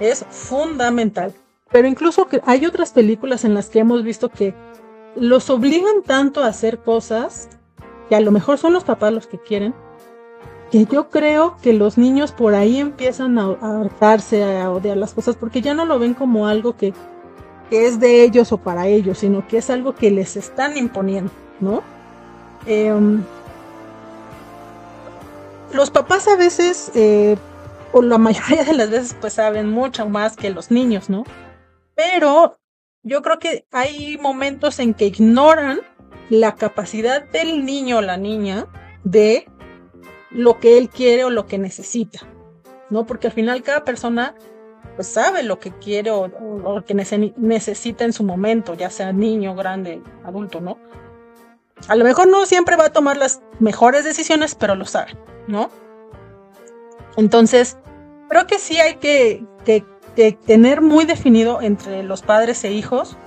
es 0.00 0.24
fundamental. 0.30 1.32
Pero 1.70 1.88
incluso 1.88 2.26
que 2.26 2.40
hay 2.44 2.66
otras 2.66 2.92
películas 2.92 3.44
en 3.44 3.54
las 3.54 3.68
que 3.68 3.80
hemos 3.80 4.02
visto 4.02 4.28
que 4.28 4.54
los 5.16 5.50
obligan 5.50 6.02
tanto 6.04 6.42
a 6.42 6.48
hacer 6.48 6.78
cosas 6.78 7.48
que 8.08 8.16
a 8.16 8.20
lo 8.20 8.30
mejor 8.30 8.58
son 8.58 8.72
los 8.72 8.84
papás 8.84 9.12
los 9.12 9.26
que 9.26 9.38
quieren, 9.38 9.74
que 10.70 10.84
yo 10.84 11.10
creo 11.10 11.56
que 11.62 11.72
los 11.72 11.98
niños 11.98 12.32
por 12.32 12.54
ahí 12.54 12.78
empiezan 12.78 13.38
a 13.38 13.56
hartarse, 13.60 14.44
a 14.44 14.70
odiar 14.70 14.96
las 14.96 15.14
cosas, 15.14 15.36
porque 15.36 15.60
ya 15.60 15.74
no 15.74 15.86
lo 15.86 15.98
ven 15.98 16.14
como 16.14 16.46
algo 16.46 16.76
que 16.76 16.92
que 17.70 17.86
es 17.86 17.98
de 17.98 18.22
ellos 18.22 18.52
o 18.52 18.58
para 18.58 18.86
ellos, 18.86 19.18
sino 19.18 19.46
que 19.46 19.58
es 19.58 19.70
algo 19.70 19.94
que 19.94 20.10
les 20.10 20.36
están 20.36 20.76
imponiendo, 20.76 21.30
¿no? 21.60 21.82
Em, 22.66 23.22
los 25.72 25.90
papás 25.90 26.28
a 26.28 26.36
veces, 26.36 26.90
eh, 26.94 27.36
o 27.96 28.02
la 28.02 28.18
mayoría 28.28 28.64
de 28.64 28.74
las 28.74 28.90
veces, 28.90 29.16
pues 29.20 29.32
saben 29.32 29.70
mucho 29.70 30.06
más 30.06 30.36
que 30.36 30.50
los 30.50 30.70
niños, 30.70 31.08
¿no? 31.08 31.24
Pero 31.94 32.58
yo 33.02 33.22
creo 33.22 33.38
que 33.38 33.66
hay 33.72 34.18
momentos 34.18 34.78
en 34.80 34.92
que 34.92 35.06
ignoran 35.06 35.80
la 36.28 36.56
capacidad 36.56 37.24
del 37.24 37.64
niño 37.64 37.98
o 37.98 38.02
la 38.02 38.18
niña 38.18 38.66
de 39.04 39.48
lo 40.30 40.58
que 40.60 40.76
él 40.76 40.90
quiere 40.90 41.24
o 41.24 41.30
lo 41.30 41.46
que 41.46 41.56
necesita, 41.56 42.20
¿no? 42.90 43.06
Porque 43.06 43.28
al 43.28 43.32
final 43.32 43.62
cada 43.62 43.84
persona 43.84 44.34
pues 44.96 45.08
sabe 45.08 45.42
lo 45.42 45.58
que 45.58 45.72
quiere 45.72 46.10
o, 46.10 46.28
lo 46.28 46.84
que 46.84 46.94
necesita 46.94 48.04
en 48.04 48.12
su 48.12 48.24
momento, 48.24 48.74
ya 48.74 48.90
sea 48.90 49.12
niño, 49.12 49.54
grande, 49.54 50.02
adulto, 50.24 50.60
¿no? 50.60 50.78
A 51.88 51.96
lo 51.96 52.04
mejor 52.04 52.28
no 52.28 52.44
siempre 52.44 52.76
va 52.76 52.86
a 52.86 52.92
tomar 52.92 53.16
las 53.16 53.40
mejores 53.58 54.04
decisiones, 54.04 54.54
pero 54.54 54.74
lo 54.74 54.84
sabe, 54.84 55.16
¿no? 55.46 55.70
Entonces, 57.16 57.78
creo 58.28 58.46
que 58.46 58.58
sí 58.58 58.78
hay 58.78 58.96
que, 58.96 59.44
tener 60.46 60.80
muy 60.80 61.04
definido 61.04 61.60
entre 61.60 62.02
los 62.02 62.22
padres 62.22 62.64
e 62.64 62.72
hijos 62.72 63.18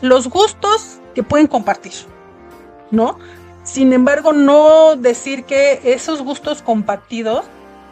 los 0.00 0.28
gustos 0.28 1.00
que 1.14 1.22
pueden 1.22 1.46
compartir, 1.46 1.92
¿no? 2.90 3.18
Sin 3.64 3.92
embargo, 3.92 4.32
no 4.32 4.94
decir 4.94 5.44
que 5.44 5.80
esos 5.82 6.22
gustos 6.22 6.62
compartidos 6.62 7.46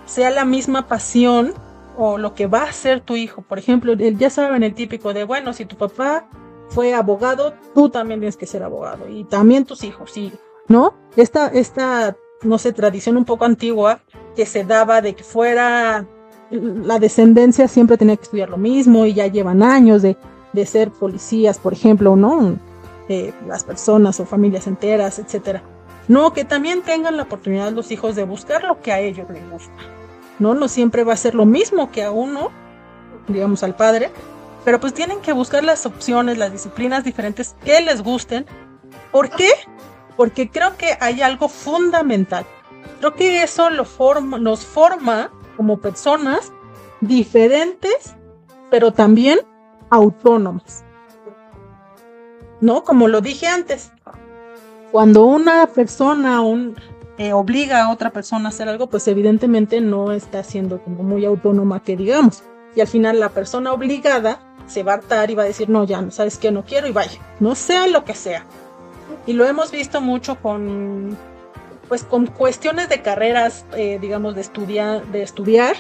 sea 0.07 0.31
la 0.31 0.45
misma 0.45 0.87
pasión 0.87 1.55
o 1.97 2.19
lo 2.19 2.35
que 2.35 2.47
va 2.47 2.64
a 2.64 2.73
ser 2.73 3.00
tu 3.00 3.17
hijo. 3.17 3.43
Por 3.43 3.59
ejemplo, 3.59 3.95
ya 3.95 4.31
saben 4.31 4.62
el 4.62 4.75
típico 4.75 5.14
de, 5.14 5.25
bueno, 5.25 5.53
si 5.53 5.64
tu 5.64 5.76
papá 5.76 6.29
fue 6.69 6.95
abogado, 6.95 7.55
tú 7.75 7.88
también 7.88 8.21
tienes 8.21 8.37
que 8.37 8.47
ser 8.47 8.62
abogado 8.62 9.09
y 9.09 9.25
también 9.25 9.64
tus 9.64 9.83
hijos, 9.83 10.12
sí, 10.12 10.33
¿no? 10.69 10.95
Esta, 11.17 11.49
esta, 11.49 12.17
no 12.43 12.59
sé, 12.59 12.73
tradición 12.73 13.17
un 13.17 13.25
poco 13.25 13.45
antigua 13.45 14.00
que 14.35 14.47
se 14.47 14.64
daba 14.64 15.00
de 15.00 15.14
que 15.14 15.25
fuera 15.25 16.07
la 16.50 16.99
descendencia 16.99 17.69
siempre 17.69 17.97
tenía 17.97 18.17
que 18.17 18.25
estudiar 18.25 18.50
lo 18.50 18.59
mismo 18.59 19.07
y 19.07 19.14
ya 19.14 19.26
llevan 19.26 19.62
años 19.62 20.03
de, 20.03 20.17
de 20.53 20.67
ser 20.67 20.91
policías, 20.91 21.59
por 21.59 21.73
ejemplo, 21.73 22.17
¿no? 22.17 22.57
Eh, 23.09 23.33
las 23.47 23.64
personas 23.64 24.19
o 24.21 24.26
familias 24.26 24.67
enteras, 24.67 25.19
etcétera. 25.19 25.62
No, 26.09 26.33
que 26.33 26.45
también 26.45 26.83
tengan 26.83 27.17
la 27.17 27.25
oportunidad 27.25 27.73
los 27.73 27.91
hijos 27.91 28.14
de 28.14 28.25
buscar 28.25 28.64
lo 28.64 28.81
que 28.81 28.93
a 28.93 29.00
ellos 29.00 29.29
les 29.31 29.50
gusta. 29.50 29.73
¿no? 30.38 30.55
No 30.55 30.69
siempre 30.69 31.05
va 31.05 31.14
a 31.14 31.17
ser 31.17 31.35
lo 31.35 31.47
mismo 31.47 31.91
que 31.91 32.03
a 32.03 32.11
uno, 32.11 32.50
digamos 33.29 33.62
al 33.62 33.76
padre, 33.76 34.11
pero 34.64 34.81
pues 34.81 34.95
tienen 34.95 35.21
que 35.21 35.33
buscar 35.33 35.64
las 35.64 35.87
opciones, 35.87 36.38
las 36.38 36.53
disciplinas 36.53 37.05
diferentes 37.05 37.55
que 37.64 37.81
les 37.81 38.03
gusten. 38.03 38.47
¿Por 39.12 39.31
qué? 39.31 39.50
Porque 40.17 40.50
creo 40.50 40.76
que 40.76 40.97
hay 41.00 41.23
algo 41.23 41.49
fundamental. 41.49 42.47
Creo 42.99 43.14
que 43.14 43.43
eso 43.43 43.71
lo 43.71 43.85
forma, 43.85 44.38
nos 44.38 44.64
forma 44.64 45.31
como 45.57 45.79
personas 45.79 46.53
diferentes, 47.00 48.14
pero 48.71 48.93
también 48.93 49.41
autónomas. 49.91 50.85
¿No? 52.61 52.83
Como 52.83 53.09
lo 53.09 53.21
dije 53.21 53.47
antes, 53.47 53.93
cuando 54.91 55.25
una 55.25 55.67
persona, 55.67 56.41
eh, 57.19 57.33
obliga 57.33 57.85
a 57.85 57.91
otra 57.91 58.11
persona 58.11 58.47
a 58.47 58.49
hacer 58.50 58.69
algo, 58.69 58.88
pues 58.88 59.07
evidentemente 59.09 59.81
no 59.81 60.12
está 60.12 60.43
siendo 60.43 60.81
muy 60.87 61.25
autónoma 61.25 61.83
que 61.83 61.97
digamos. 61.97 62.43
Y 62.75 62.81
al 62.81 62.88
final 62.88 63.21
la 63.21 63.29
persona 63.29 63.73
obligada 63.73 64.41
se 64.67 64.83
va 64.83 64.93
a 64.93 64.95
hartar 64.97 65.31
y 65.31 65.35
va 65.35 65.43
a 65.43 65.47
decir, 65.47 65.69
no, 65.69 65.85
ya, 65.85 66.11
sabes 66.11 66.38
que 66.38 66.50
no 66.50 66.64
quiero 66.64 66.87
y 66.87 66.93
vaya, 66.93 67.21
no 67.41 67.55
sea 67.55 67.87
lo 67.87 68.05
que 68.05 68.14
sea. 68.14 68.47
Y 69.26 69.33
lo 69.35 69.45
hemos 69.47 69.71
visto 69.71 70.00
mucho 70.00 70.37
con, 70.41 71.17
pues 71.95 72.03
con 72.03 72.27
cuestiones 72.27 72.89
de 72.89 73.03
carreras, 73.03 73.65
eh, 73.77 74.01
digamos, 74.01 74.35
de, 74.35 74.41
estudiar 74.41 75.07
de 75.13 75.23
estudiar, 75.23 75.77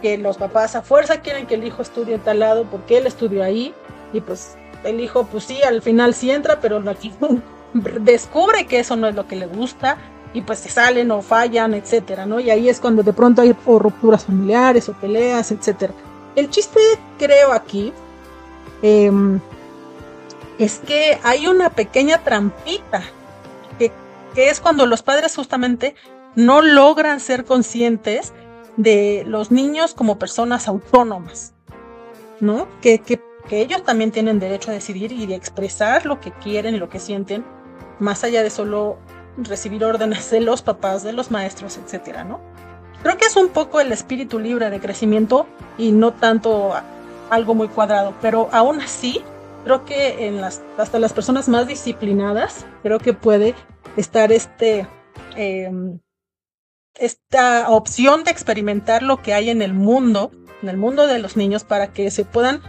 que 0.00 0.16
los 0.16 0.36
papás 0.36 0.76
a 0.76 0.82
fuerza 0.82 1.20
quieren 1.20 1.48
que 1.48 1.56
el 1.56 1.64
hijo 1.64 1.82
estudie 1.82 2.14
en 2.14 2.20
tal 2.20 2.38
lado 2.38 2.64
porque 2.70 2.96
él 2.96 3.08
estudió 3.08 3.42
ahí 3.42 3.74
y 4.12 4.20
pues 4.20 4.56
el 4.84 5.00
hijo, 5.00 5.24
pues 5.24 5.42
sí, 5.42 5.60
al 5.64 5.82
final 5.82 6.14
sí 6.14 6.30
entra, 6.30 6.60
pero 6.60 6.80
aquí 6.88 7.12
descubre 7.74 8.68
que 8.68 8.78
eso 8.78 8.94
no 8.94 9.08
es 9.08 9.16
lo 9.16 9.26
que 9.26 9.34
le 9.34 9.46
gusta 9.46 9.98
y 10.32 10.42
pues 10.42 10.60
se 10.60 10.68
salen 10.68 11.10
o 11.10 11.22
fallan, 11.22 11.74
etcétera, 11.74 12.24
¿no? 12.24 12.38
Y 12.38 12.50
ahí 12.50 12.68
es 12.68 12.78
cuando 12.78 13.02
de 13.02 13.12
pronto 13.12 13.42
hay 13.42 13.52
rupturas 13.66 14.26
familiares 14.26 14.88
o 14.88 14.92
peleas, 14.92 15.50
etcétera. 15.50 15.92
El 16.36 16.50
chiste, 16.50 16.78
creo 17.18 17.50
aquí, 17.52 17.92
em, 18.80 19.40
es 20.60 20.78
que 20.78 21.18
hay 21.24 21.48
una 21.48 21.70
pequeña 21.70 22.18
trampita, 22.18 23.02
que, 23.76 23.90
que 24.38 24.50
es 24.50 24.60
cuando 24.60 24.86
los 24.86 25.02
padres 25.02 25.34
justamente 25.34 25.96
no 26.36 26.62
logran 26.62 27.18
ser 27.18 27.44
conscientes 27.44 28.32
de 28.76 29.24
los 29.26 29.50
niños 29.50 29.94
como 29.94 30.20
personas 30.20 30.68
autónomas, 30.68 31.54
¿no? 32.38 32.68
Que, 32.80 33.00
que, 33.00 33.20
ellos 33.50 33.82
también 33.82 34.12
tienen 34.12 34.38
derecho 34.38 34.70
a 34.70 34.74
decidir 34.74 35.10
y 35.10 35.26
de 35.26 35.34
expresar 35.34 36.06
lo 36.06 36.20
que 36.20 36.30
quieren 36.30 36.76
y 36.76 36.78
lo 36.78 36.88
que 36.88 37.00
sienten, 37.00 37.44
más 37.98 38.22
allá 38.22 38.44
de 38.44 38.50
solo 38.50 38.98
recibir 39.38 39.84
órdenes 39.84 40.30
de 40.30 40.40
los 40.40 40.62
papás, 40.62 41.02
de 41.02 41.12
los 41.12 41.32
maestros, 41.32 41.76
etcétera, 41.76 42.22
¿no? 42.22 42.38
Creo 43.02 43.16
que 43.16 43.26
es 43.26 43.34
un 43.34 43.48
poco 43.48 43.80
el 43.80 43.90
espíritu 43.90 44.38
libre 44.38 44.70
de 44.70 44.78
crecimiento 44.78 45.48
y 45.78 45.90
no 45.90 46.12
tanto 46.12 46.74
algo 47.28 47.56
muy 47.56 47.66
cuadrado, 47.66 48.14
pero 48.22 48.48
aún 48.52 48.82
así 48.82 49.20
creo 49.64 49.84
que 49.84 50.28
en 50.28 50.40
las, 50.40 50.62
hasta 50.76 51.00
las 51.00 51.12
personas 51.12 51.48
más 51.48 51.66
disciplinadas 51.66 52.66
creo 52.84 53.00
que 53.00 53.14
puede 53.14 53.56
estar 53.98 54.32
este 54.32 54.86
em, 55.36 56.00
esta 56.94 57.70
opción 57.70 58.24
de 58.24 58.30
experimentar 58.30 59.02
lo 59.02 59.22
que 59.22 59.34
hay 59.34 59.50
en 59.50 59.62
el 59.62 59.72
mundo, 59.72 60.32
en 60.62 60.68
el 60.68 60.76
mundo 60.76 61.06
de 61.06 61.18
los 61.18 61.36
niños, 61.36 61.64
para 61.64 61.92
que 61.92 62.10
se 62.10 62.24
puedan 62.24 62.62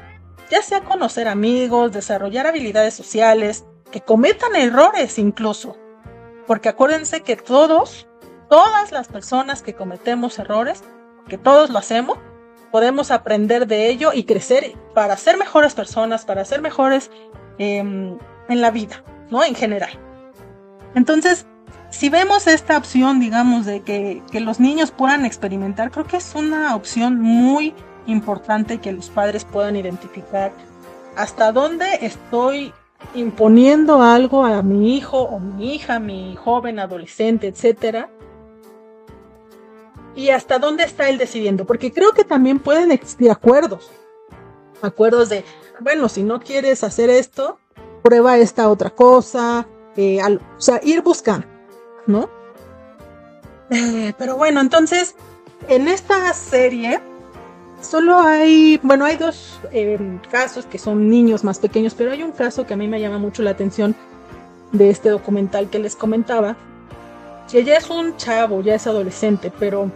ya 0.50 0.62
sea 0.62 0.82
conocer 0.82 1.28
amigos, 1.28 1.92
desarrollar 1.92 2.48
habilidades 2.48 2.94
sociales, 2.94 3.66
que 3.92 4.02
cometan 4.02 4.56
errores 4.56 5.20
incluso, 5.20 5.78
porque 6.48 6.70
acuérdense 6.70 7.22
que 7.22 7.36
todos, 7.36 8.08
todas 8.50 8.92
las 8.92 9.08
personas 9.08 9.62
que 9.62 9.74
cometemos 9.74 10.40
errores, 10.40 10.84
que 11.28 11.38
todos 11.38 11.70
lo 11.70 11.78
hacemos, 11.78 12.18
podemos 12.72 13.12
aprender 13.12 13.68
de 13.68 13.90
ello 13.90 14.12
y 14.14 14.24
crecer 14.24 14.74
para 14.94 15.18
ser 15.18 15.38
mejores 15.38 15.74
personas, 15.76 16.26
para 16.26 16.46
ser 16.46 16.62
mejores 16.62 17.12
em, 17.58 18.18
en 18.48 18.62
la 18.62 18.72
vida, 18.72 19.04
¿no? 19.30 19.44
En 19.44 19.56
general. 19.56 20.09
Entonces, 20.96 21.46
si 21.90 22.10
vemos 22.10 22.48
esta 22.48 22.78
opción, 22.78 23.20
digamos, 23.20 23.66
de 23.66 23.82
que, 23.82 24.22
los 24.40 24.60
niños 24.60 24.92
puedan 24.92 25.26
experimentar, 25.26 25.92
creo 25.92 26.06
que 26.06 26.18
es 26.18 26.36
una 26.36 26.76
opción 26.76 27.20
muy 27.20 27.74
importante 28.06 28.80
que 28.80 28.92
los 28.92 29.10
padres 29.10 29.46
puedan 29.46 29.76
identificar 29.76 30.52
hasta 31.16 31.52
dónde 31.52 31.86
estoy 32.02 32.74
imponiendo 33.14 34.02
algo 34.02 34.46
a 34.46 34.62
mi 34.62 34.98
hijo 34.98 35.22
o 35.22 35.40
mi 35.40 35.76
hija, 35.76 36.00
mi 36.00 36.36
joven, 36.36 36.80
adolescente, 36.80 37.48
etcétera. 37.48 38.10
Y 40.16 40.30
hasta 40.30 40.60
dónde 40.60 40.84
está 40.84 41.10
él 41.10 41.18
decidiendo, 41.18 41.66
porque 41.66 41.92
creo 41.92 42.12
que 42.14 42.24
también 42.24 42.60
pueden 42.60 42.92
existir 42.92 43.32
acuerdos. 43.32 43.92
Acuerdos 44.82 45.30
de, 45.30 45.44
bueno, 45.80 46.10
si 46.10 46.24
no 46.24 46.40
quieres 46.40 46.84
hacer 46.84 47.10
esto, 47.10 47.60
prueba 48.02 48.38
esta 48.38 48.70
otra 48.70 48.90
cosa, 48.90 49.68
eh, 49.98 50.20
o 50.22 50.62
sea, 50.62 50.80
ir 50.84 51.02
buscando, 51.02 51.48
¿no? 52.08 52.30
Eh, 53.70 54.14
pero 54.18 54.36
bueno, 54.38 54.62
entonces, 54.62 55.16
en 55.68 55.88
esta 55.88 56.34
serie 56.34 57.00
Solo 57.82 58.20
hay, 58.20 58.80
bueno, 58.84 59.06
hay 59.06 59.16
dos 59.16 59.60
em, 59.72 60.20
casos 60.30 60.66
que 60.66 60.78
son 60.78 61.10
niños 61.10 61.44
más 61.44 61.60
pequeños, 61.60 61.94
pero 61.94 62.12
hay 62.12 62.24
un 62.24 62.34
caso 62.34 62.66
que 62.66 62.74
a 62.74 62.78
mí 62.78 62.88
me 62.88 63.00
llama 63.00 63.20
mucho 63.20 63.42
la 63.42 63.52
atención 63.52 63.96
de 64.74 64.90
este 64.90 65.10
documental 65.10 65.70
que 65.70 65.80
les 65.80 65.96
comentaba, 65.96 66.58
que 67.50 67.64
ya 67.64 67.78
es 67.78 67.90
un 67.90 68.18
chavo, 68.18 68.62
ya 68.62 68.76
es 68.76 68.86
adolescente, 68.86 69.52
pero 69.58 69.90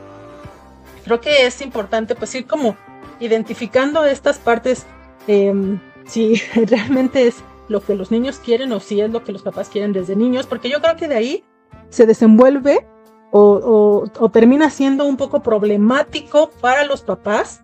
creo 1.04 1.20
que 1.20 1.46
es 1.46 1.62
importante 1.62 2.16
pues 2.16 2.34
ir 2.36 2.48
como 2.48 2.78
identificando 3.20 4.06
estas 4.06 4.40
partes, 4.40 4.86
em, 5.28 5.80
si 6.06 6.36
realmente 6.56 7.28
es 7.28 7.36
lo 7.74 7.82
que 7.82 7.96
los 7.96 8.12
niños 8.12 8.38
quieren 8.38 8.72
o 8.72 8.80
si 8.80 9.02
es 9.02 9.12
lo 9.12 9.24
que 9.26 9.34
los 9.34 9.42
papás 9.42 9.68
quieren 9.68 9.92
desde 9.92 10.16
niños, 10.16 10.46
porque 10.46 10.70
yo 10.70 10.80
creo 10.80 10.96
que 10.96 11.10
de 11.10 11.16
ahí 11.16 11.44
se 11.90 12.06
desenvuelve 12.06 12.88
o, 13.32 14.06
termina 14.32 14.70
siendo 14.70 15.06
un 15.06 15.18
poco 15.18 15.42
problemático 15.42 16.52
para 16.62 16.86
los 16.86 17.02
papás 17.02 17.64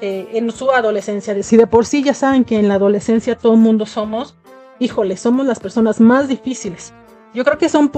eh, 0.00 0.30
en 0.32 0.50
su 0.50 0.70
adolescencia. 0.70 1.40
Si 1.42 1.58
de 1.58 1.66
por 1.66 1.84
sí 1.84 2.02
ya 2.02 2.14
saben 2.14 2.44
que 2.44 2.58
en 2.58 2.68
la 2.68 2.74
adolescencia 2.74 3.36
todo 3.36 3.52
el 3.52 3.60
mundo 3.60 3.84
somos, 3.84 4.34
híjole, 4.78 5.18
somos 5.18 5.44
las 5.44 5.60
personas 5.60 6.00
más 6.00 6.26
difíciles. 6.26 6.94
Yo 7.34 7.44
creo 7.44 7.58
que 7.58 7.68
son 7.68 7.92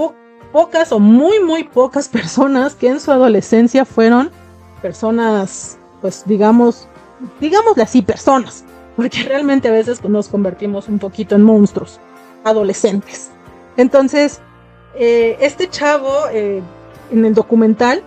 pocas 0.51 0.91
o 0.91 0.99
muy, 0.99 1.39
muy 1.39 1.63
pocas 1.63 2.09
personas 2.19 2.75
que 2.75 2.89
en 2.89 2.99
su 2.99 3.09
adolescencia 3.11 3.85
fueron 3.85 4.29
personas, 4.81 5.77
pues 6.01 6.23
digamos, 6.25 6.89
digámosle 7.39 7.83
así, 7.83 8.01
personas. 8.01 8.65
Porque 8.95 9.23
realmente 9.23 9.67
a 9.67 9.71
veces 9.71 10.03
nos 10.03 10.27
convertimos 10.27 10.87
un 10.87 10.99
poquito 10.99 11.35
en 11.35 11.43
monstruos 11.43 11.99
adolescentes. 12.43 13.31
Entonces, 13.77 14.39
eh, 14.95 15.37
este 15.39 15.69
chavo 15.69 16.27
eh, 16.31 16.61
en 17.11 17.25
el 17.25 17.33
documental 17.33 18.03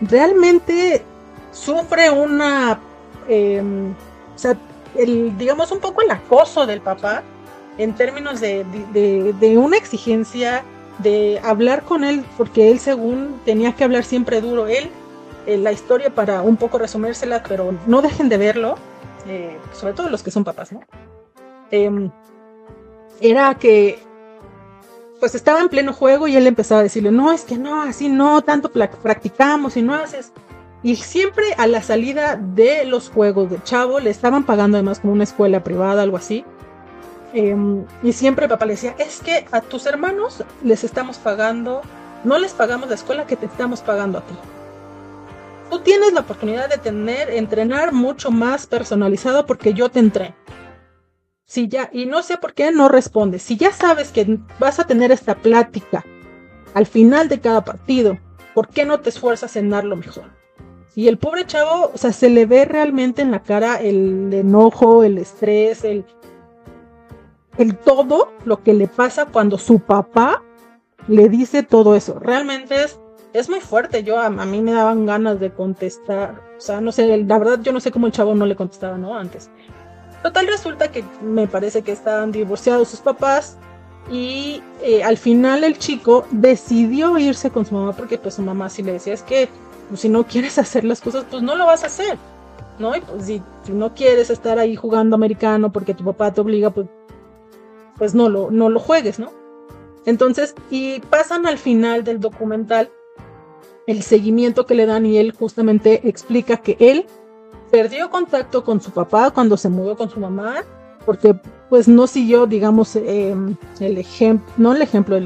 realmente 0.00 1.04
sufre 1.52 2.10
una 2.10 2.80
Em, 3.28 3.92
o 3.92 4.38
sea, 4.38 4.56
el, 4.96 5.36
digamos 5.38 5.70
un 5.72 5.80
poco 5.80 6.02
el 6.02 6.10
acoso 6.10 6.66
del 6.66 6.80
papá 6.80 7.22
en 7.78 7.94
términos 7.94 8.40
de, 8.40 8.64
de, 8.92 9.58
una 9.58 9.76
exigencia 9.76 10.62
de 10.98 11.40
hablar 11.42 11.82
con 11.82 12.04
él, 12.04 12.24
porque 12.36 12.70
él 12.70 12.78
según 12.78 13.40
tenía 13.46 13.72
que 13.72 13.84
hablar 13.84 14.04
siempre 14.04 14.42
duro, 14.42 14.66
él, 14.66 14.90
eh, 15.46 15.56
la 15.56 15.72
historia 15.72 16.10
para 16.10 16.42
un 16.42 16.56
poco 16.56 16.78
resumírsela, 16.78 17.42
pero 17.42 17.74
no 17.86 18.02
dejen 18.02 18.28
de 18.28 18.36
verlo, 18.36 18.76
eh, 19.26 19.58
sobre 19.72 19.94
todo 19.94 20.08
los 20.08 20.22
que 20.22 20.30
son 20.30 20.44
papás, 20.44 20.72
¿no? 20.72 20.80
Em, 21.70 22.10
era 23.20 23.54
que 23.54 23.98
pues 25.20 25.34
estaba 25.36 25.60
en 25.60 25.68
pleno 25.68 25.92
juego 25.92 26.26
y 26.26 26.36
él 26.36 26.46
empezaba 26.48 26.80
a 26.80 26.82
decirle, 26.82 27.12
no, 27.12 27.32
es 27.32 27.44
que 27.44 27.56
no, 27.56 27.82
así 27.82 28.08
no, 28.08 28.42
tanto 28.42 28.72
practicamos 28.72 29.76
y 29.76 29.82
no 29.82 29.94
haces 29.94 30.32
y 30.82 30.96
siempre 30.96 31.54
a 31.58 31.66
la 31.66 31.82
salida 31.82 32.36
de 32.36 32.84
los 32.84 33.08
juegos 33.08 33.50
de 33.50 33.62
Chavo 33.62 34.00
le 34.00 34.10
estaban 34.10 34.44
pagando 34.44 34.76
además 34.76 35.00
como 35.00 35.12
una 35.12 35.24
escuela 35.24 35.62
privada, 35.62 36.02
algo 36.02 36.16
así. 36.16 36.44
Em, 37.32 37.84
y 38.02 38.12
siempre 38.12 38.48
papá 38.48 38.66
le 38.66 38.72
decía, 38.72 38.94
es 38.98 39.20
que 39.20 39.46
a 39.52 39.60
tus 39.60 39.86
hermanos 39.86 40.44
les 40.62 40.84
estamos 40.84 41.18
pagando, 41.18 41.82
no 42.24 42.38
les 42.38 42.52
pagamos 42.52 42.88
la 42.88 42.96
escuela 42.96 43.26
que 43.26 43.36
te 43.36 43.46
estamos 43.46 43.80
pagando 43.80 44.18
a 44.18 44.22
ti. 44.22 44.34
Tú 45.72 45.80
tienes 45.80 46.12
la 46.12 46.20
oportunidad 46.20 46.68
de 46.68 46.76
tener, 46.76 47.30
entrenar 47.30 47.94
mucho 47.94 48.30
más 48.30 48.66
personalizado 48.66 49.46
porque 49.46 49.72
yo 49.72 49.88
te 49.88 50.00
entreno. 50.00 50.34
Si 51.46 51.66
ya, 51.66 51.88
y 51.90 52.04
no 52.04 52.22
sé 52.22 52.36
por 52.36 52.52
qué 52.52 52.72
no 52.72 52.90
respondes. 52.90 53.42
Si 53.42 53.56
ya 53.56 53.72
sabes 53.72 54.10
que 54.12 54.38
vas 54.58 54.80
a 54.80 54.86
tener 54.86 55.10
esta 55.12 55.34
plática 55.34 56.04
al 56.74 56.84
final 56.84 57.30
de 57.30 57.40
cada 57.40 57.64
partido, 57.64 58.18
¿por 58.52 58.68
qué 58.68 58.84
no 58.84 59.00
te 59.00 59.08
esfuerzas 59.08 59.56
en 59.56 59.70
dar 59.70 59.84
lo 59.84 59.96
mejor? 59.96 60.24
Y 60.94 61.08
el 61.08 61.16
pobre 61.16 61.46
chavo, 61.46 61.90
o 61.94 61.96
sea, 61.96 62.12
se 62.12 62.28
le 62.28 62.44
ve 62.44 62.66
realmente 62.66 63.22
en 63.22 63.30
la 63.30 63.42
cara 63.42 63.76
el 63.76 64.30
enojo, 64.30 65.04
el 65.04 65.16
estrés, 65.16 65.84
el, 65.84 66.04
el 67.56 67.78
todo 67.78 68.30
lo 68.44 68.62
que 68.62 68.74
le 68.74 68.88
pasa 68.88 69.24
cuando 69.24 69.56
su 69.56 69.78
papá 69.80 70.42
le 71.08 71.30
dice 71.30 71.62
todo 71.62 71.96
eso. 71.96 72.18
Realmente 72.18 72.84
es, 72.84 73.00
es 73.32 73.48
muy 73.48 73.60
fuerte. 73.60 74.02
Yo 74.02 74.18
a, 74.18 74.30
mí 74.30 74.60
me 74.60 74.72
daban 74.72 75.06
ganas 75.06 75.40
de 75.40 75.50
contestar. 75.50 76.40
O 76.56 76.60
sea, 76.60 76.80
no 76.80 76.92
sé, 76.92 77.16
la 77.16 77.38
verdad 77.38 77.60
yo 77.62 77.72
no 77.72 77.80
sé 77.80 77.90
cómo 77.90 78.06
el 78.06 78.12
chavo 78.12 78.34
no 78.34 78.46
le 78.46 78.56
contestaba, 78.56 78.98
¿no? 78.98 79.16
Antes. 79.16 79.50
Total 80.22 80.46
resulta 80.46 80.90
que 80.92 81.04
me 81.22 81.48
parece 81.48 81.82
que 81.82 81.92
estaban 81.92 82.30
divorciados 82.30 82.88
sus 82.88 83.00
papás 83.00 83.56
y 84.10 84.62
eh, 84.82 85.02
al 85.02 85.16
final 85.16 85.64
el 85.64 85.78
chico 85.78 86.26
decidió 86.30 87.18
irse 87.18 87.50
con 87.50 87.66
su 87.66 87.74
mamá 87.74 87.92
porque 87.92 88.18
pues 88.18 88.34
su 88.34 88.42
mamá 88.42 88.68
sí 88.68 88.82
le 88.82 88.92
decía 88.92 89.14
es 89.14 89.22
que 89.22 89.48
pues, 89.88 90.00
si 90.00 90.08
no 90.08 90.24
quieres 90.24 90.58
hacer 90.58 90.84
las 90.84 91.00
cosas, 91.00 91.24
pues 91.28 91.42
no 91.42 91.56
lo 91.56 91.66
vas 91.66 91.82
a 91.82 91.86
hacer, 91.86 92.18
¿no? 92.78 92.94
Y 92.94 93.00
pues 93.00 93.24
si, 93.26 93.42
no 93.68 93.94
quieres 93.94 94.30
estar 94.30 94.58
ahí 94.58 94.76
jugando 94.76 95.16
americano 95.16 95.72
porque 95.72 95.94
tu 95.94 96.04
papá 96.04 96.32
te 96.32 96.40
obliga, 96.40 96.70
pues, 96.70 96.86
pues 97.96 98.14
no, 98.14 98.28
lo, 98.28 98.50
no 98.50 98.68
lo 98.68 98.78
juegues, 98.78 99.18
¿no? 99.18 99.32
Entonces, 100.04 100.54
y 100.70 101.00
pasan 101.00 101.46
al 101.46 101.58
final 101.58 102.04
del 102.04 102.20
documental 102.20 102.90
el 103.86 104.02
seguimiento 104.02 104.66
que 104.66 104.74
le 104.74 104.86
dan 104.86 105.06
y 105.06 105.18
él 105.18 105.32
justamente 105.32 106.08
explica 106.08 106.58
que 106.58 106.76
él 106.78 107.06
perdió 107.70 108.10
contacto 108.10 108.64
con 108.64 108.80
su 108.80 108.90
papá 108.90 109.30
cuando 109.30 109.56
se 109.56 109.68
mudó 109.68 109.96
con 109.96 110.10
su 110.10 110.20
mamá, 110.20 110.62
porque 111.06 111.34
pues 111.68 111.88
no 111.88 112.06
siguió, 112.06 112.46
digamos, 112.46 112.96
em, 112.96 113.56
el 113.80 113.98
ejemplo, 113.98 114.52
no 114.58 114.74
el 114.74 114.82
ejemplo, 114.82 115.18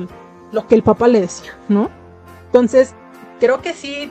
lo 0.53 0.67
que 0.67 0.77
el 0.77 0.83
papá 0.83 1.09
le 1.09 1.21
decía, 1.21 1.59
¿no? 1.69 1.91
Entonces, 2.47 2.95
creo 3.41 3.61
que 3.61 3.75
sí 3.75 4.11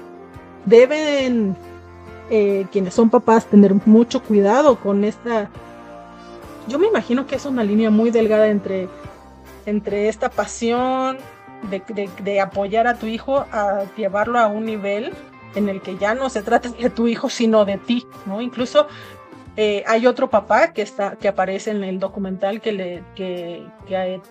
deben 0.66 1.56
eh, 2.30 2.66
quienes 2.72 2.94
son 2.94 3.10
papás 3.10 3.46
tener 3.46 3.74
mucho 3.86 4.22
cuidado 4.22 4.76
con 4.80 5.04
esta... 5.04 5.50
Yo 6.68 6.80
me 6.80 6.88
imagino 6.88 7.28
que 7.28 7.36
es 7.36 7.46
una 7.46 7.64
línea 7.64 7.90
muy 7.90 8.12
delgada 8.12 8.48
entre, 8.48 8.90
entre 9.66 10.10
esta 10.10 10.30
pasión 10.30 11.18
de, 11.70 12.42
apoyar 12.42 12.88
a 12.88 12.96
tu 12.96 13.06
hijo 13.08 13.46
a 13.52 13.84
llevarlo 13.98 14.40
a 14.40 14.48
un 14.48 14.66
nivel 14.66 15.14
en 15.56 15.70
el 15.70 15.82
que 15.82 15.98
ya 15.98 16.16
no 16.16 16.30
se 16.30 16.42
trata 16.42 16.70
de 16.70 16.90
tu 16.90 17.08
hijo, 17.08 17.30
sino 17.30 17.66
de 17.66 17.78
ti, 17.78 18.06
¿no? 18.26 18.42
Incluso 18.42 18.88
eh, 19.58 19.84
hay 19.88 20.06
otro 20.06 20.30
papá 20.30 20.74
que 20.74 20.82
está 20.82 21.16
que 21.16 21.30
aparece 21.30 21.72
en 21.72 21.84
el 21.84 21.98
documental 22.00 22.60
que 22.60 22.74
le 22.74 23.04
que, 23.16 23.66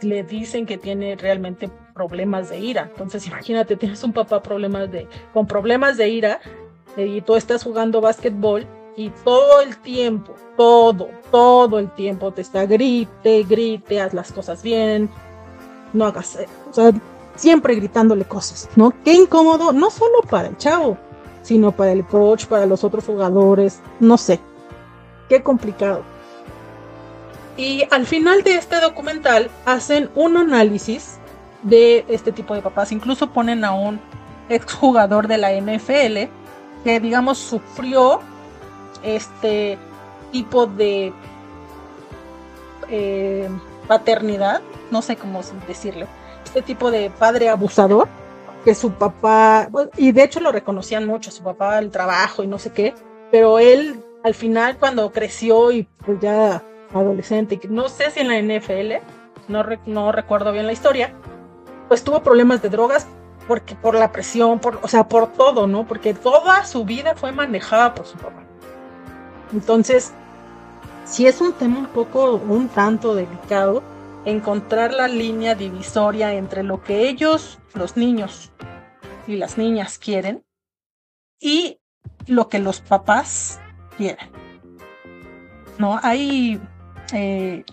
le 0.03 0.23
dicen 0.23 0.67
que 0.67 0.77
tiene 0.77 1.17
realmente 1.17 1.71
problemas 1.95 2.51
de 2.51 2.59
ira. 2.59 2.89
Entonces, 2.91 3.27
imagínate, 3.27 3.77
tienes 3.77 4.03
un 4.05 4.13
papá 4.13 4.43
problemas 4.43 4.91
de 4.91 5.09
con 5.33 5.47
problemas 5.47 5.97
de 5.97 6.09
ira 6.09 6.41
eh, 6.97 7.07
y 7.07 7.21
tú 7.23 7.37
estás 7.37 7.65
jugando 7.65 8.03
básquetbol 8.03 8.67
y 8.97 9.11
todo 9.25 9.61
el 9.61 9.77
tiempo, 9.79 10.35
todo, 10.57 11.09
todo 11.31 11.79
el 11.79 11.91
tiempo 11.91 12.33
te 12.33 12.43
está 12.43 12.67
grite, 12.67 13.45
grite, 13.45 14.01
haz 14.01 14.15
las 14.15 14.31
cosas 14.31 14.63
bien, 14.63 15.09
no 15.93 16.05
hagas, 16.05 16.37
eh, 16.37 16.49
o 16.71 16.73
sea, 16.73 16.93
siempre 17.37 17.75
gritándole 17.75 18.25
cosas, 18.25 18.69
¿no? 18.77 18.93
Qué 19.05 19.15
incómodo, 19.15 19.73
no 19.73 19.91
solo 19.91 20.23
para 20.29 20.49
el 20.49 20.57
chavo, 20.57 20.97
sino 21.43 21.73
para 21.73 21.93
el 21.93 22.07
coach, 22.07 22.47
para 22.47 22.67
los 22.67 22.85
otros 22.85 23.05
jugadores, 23.05 23.81
no 24.01 24.17
sé, 24.17 24.41
Qué 25.29 25.43
complicado. 25.43 26.03
Y 27.57 27.85
al 27.91 28.07
final 28.07 28.43
de 28.43 28.57
este 28.57 28.81
documental 28.81 29.51
hacen 29.65 30.11
un 30.15 30.37
análisis 30.37 31.19
de 31.63 32.05
este 32.09 32.33
tipo 32.33 32.55
de 32.55 32.63
papás. 32.63 32.93
Incluso 32.93 33.31
ponen 33.31 33.65
a 33.65 33.73
un 33.73 34.01
exjugador 34.49 35.29
de 35.29 35.39
la 35.39 35.53
NFL 35.53 36.31
que, 36.83 37.01
digamos, 37.01 37.39
sufrió 37.39 38.21
este 39.03 39.79
tipo 40.33 40.67
de 40.67 41.13
eh, 42.89 43.49
paternidad, 43.87 44.61
no 44.91 45.01
sé 45.01 45.17
cómo 45.17 45.41
decirle, 45.67 46.07
este 46.55 46.63
tipo 46.63 46.93
de 46.93 47.11
padre 47.11 47.49
abusador 47.49 48.07
que 48.65 48.77
su 48.77 48.93
papá, 48.93 49.69
y 49.97 50.13
de 50.13 50.23
hecho 50.23 50.39
lo 50.39 50.53
reconocían 50.53 51.05
mucho, 51.05 51.33
su 51.33 51.43
papá, 51.43 51.81
el 51.81 51.91
trabajo 51.91 52.45
y 52.45 52.47
no 52.47 52.61
sé 52.61 52.71
qué, 52.71 52.95
pero 53.33 53.59
él 53.59 54.05
al 54.23 54.35
final 54.35 54.79
cuando 54.79 55.11
creció 55.11 55.73
y 55.73 55.83
pues 55.83 56.21
ya 56.21 56.63
adolescente, 56.95 57.61
no 57.69 57.89
sé 57.89 58.13
si 58.13 58.21
en 58.21 58.29
la 58.29 58.39
NFL, 58.39 59.05
no, 59.49 59.65
no 59.87 60.13
recuerdo 60.13 60.53
bien 60.53 60.67
la 60.67 60.73
historia, 60.73 61.13
pues 61.89 62.05
tuvo 62.05 62.23
problemas 62.23 62.63
de 62.63 62.69
drogas 62.69 63.09
porque 63.49 63.75
por 63.75 63.97
la 63.97 64.13
presión, 64.13 64.61
por, 64.61 64.79
o 64.81 64.87
sea, 64.87 65.09
por 65.09 65.33
todo, 65.33 65.67
¿no? 65.67 65.85
Porque 65.89 66.15
toda 66.15 66.65
su 66.65 66.85
vida 66.85 67.17
fue 67.17 67.33
manejada 67.33 67.95
por 67.95 68.07
su 68.07 68.17
papá. 68.17 68.45
Entonces, 69.53 70.13
si 71.05 71.27
es 71.27 71.41
un 71.41 71.53
tema 71.53 71.81
un 71.81 71.87
poco, 71.89 72.37
un 72.37 72.69
tanto 72.69 73.17
delicado, 73.17 73.83
encontrar 74.25 74.93
la 74.93 75.09
línea 75.09 75.55
divisoria 75.55 76.33
entre 76.33 76.63
lo 76.63 76.83
que 76.83 77.09
ellos, 77.09 77.59
los 77.75 77.97
niños 77.97 78.53
y 79.27 79.37
las 79.37 79.59
niñas 79.59 79.99
quieren 79.99 80.45
y 81.41 81.79
lo 82.27 82.49
que 82.49 82.59
los 82.59 82.81
papás 82.81 83.61
quieren. 83.97 84.31
¿No? 85.79 85.99
Hay... 86.03 86.61
Eh, 87.13 87.65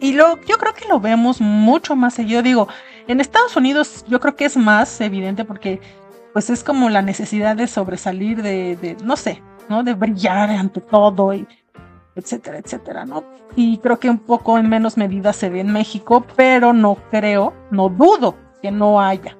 y 0.00 0.12
lo, 0.12 0.40
yo 0.42 0.56
creo 0.56 0.72
que 0.72 0.88
lo 0.88 0.98
vemos 1.00 1.40
mucho 1.40 1.94
más 1.94 2.14
seguido. 2.14 2.42
Digo, 2.42 2.68
en 3.06 3.20
Estados 3.20 3.56
Unidos 3.56 4.04
yo 4.08 4.18
creo 4.20 4.34
que 4.34 4.46
es 4.46 4.56
más 4.56 5.00
evidente 5.00 5.44
porque 5.44 5.80
pues 6.32 6.48
es 6.48 6.64
como 6.64 6.88
la 6.88 7.02
necesidad 7.02 7.56
de 7.56 7.66
sobresalir, 7.66 8.42
de, 8.42 8.76
de 8.76 8.96
no 9.04 9.16
sé, 9.16 9.42
¿no? 9.68 9.82
De 9.82 9.94
brillar 9.94 10.48
ante 10.50 10.80
todo 10.80 11.34
y 11.34 11.46
etcétera, 12.14 12.58
etcétera, 12.58 13.04
¿no? 13.04 13.24
Y 13.56 13.78
creo 13.78 13.98
que 13.98 14.10
un 14.10 14.18
poco 14.18 14.58
en 14.58 14.68
menos 14.68 14.96
medida 14.96 15.32
se 15.32 15.50
ve 15.50 15.60
en 15.60 15.72
México, 15.72 16.24
pero 16.36 16.72
no 16.72 16.96
creo, 17.10 17.52
no 17.70 17.88
dudo 17.88 18.34
que 18.62 18.70
no 18.70 19.00
haya, 19.00 19.36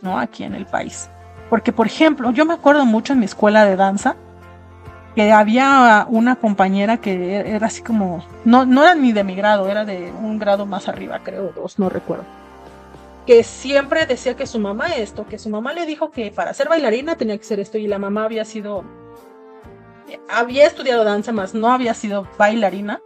¿no? 0.00 0.18
Aquí 0.18 0.44
en 0.44 0.54
el 0.54 0.66
país. 0.66 1.08
Porque, 1.50 1.72
por 1.72 1.86
ejemplo, 1.86 2.30
yo 2.30 2.44
me 2.44 2.54
acuerdo 2.54 2.84
mucho 2.84 3.12
en 3.12 3.20
mi 3.20 3.26
escuela 3.26 3.64
de 3.64 3.76
danza 3.76 4.16
que 5.14 5.30
había 5.30 6.06
una 6.08 6.36
compañera 6.36 6.96
que 6.96 7.36
era 7.36 7.68
así 7.68 7.82
como, 7.82 8.24
no, 8.44 8.66
no 8.66 8.82
era 8.82 8.94
ni 8.94 9.12
de 9.12 9.22
mi 9.22 9.36
grado, 9.36 9.68
era 9.68 9.84
de 9.84 10.12
un 10.12 10.38
grado 10.38 10.66
más 10.66 10.88
arriba, 10.88 11.20
creo, 11.22 11.52
dos, 11.54 11.78
no 11.78 11.88
recuerdo. 11.88 12.24
Que 13.26 13.44
siempre 13.44 14.06
decía 14.06 14.34
que 14.34 14.46
su 14.46 14.58
mamá 14.58 14.88
esto, 14.96 15.26
que 15.26 15.38
su 15.38 15.48
mamá 15.50 15.72
le 15.72 15.86
dijo 15.86 16.10
que 16.10 16.30
para 16.30 16.52
ser 16.52 16.68
bailarina 16.68 17.16
tenía 17.16 17.38
que 17.38 17.44
ser 17.44 17.60
esto, 17.60 17.78
y 17.78 17.86
la 17.86 17.98
mamá 17.98 18.24
había 18.24 18.44
sido 18.44 18.84
había 20.28 20.66
estudiado 20.66 21.04
danza, 21.04 21.32
más 21.32 21.54
no 21.54 21.68
había 21.68 21.94
sido 21.94 22.26
bailarina 22.38 23.00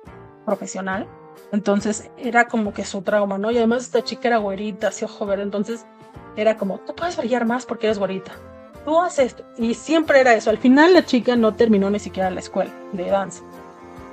profesional. 0.44 1.06
Entonces 1.52 2.10
era 2.16 2.48
como 2.48 2.74
que 2.74 2.84
su 2.84 3.02
trauma, 3.02 3.38
¿no? 3.38 3.50
Y 3.50 3.56
además 3.56 3.84
esta 3.84 4.02
chica 4.02 4.28
era 4.28 4.38
güerita, 4.38 4.88
así 4.88 5.04
ojo 5.04 5.26
verde. 5.26 5.44
Entonces 5.44 5.86
era 6.36 6.56
como, 6.56 6.78
tú 6.78 6.94
puedes 6.94 7.16
brillar 7.16 7.46
más 7.46 7.66
porque 7.66 7.86
eres 7.86 7.98
güerita. 7.98 8.32
Tú 8.84 9.00
haces 9.00 9.26
esto. 9.26 9.44
Y 9.56 9.74
siempre 9.74 10.20
era 10.20 10.34
eso. 10.34 10.50
Al 10.50 10.58
final 10.58 10.94
la 10.94 11.04
chica 11.04 11.36
no 11.36 11.54
terminó 11.54 11.90
ni 11.90 11.98
siquiera 11.98 12.30
la 12.30 12.40
escuela 12.40 12.70
de 12.92 13.06
danza. 13.06 13.42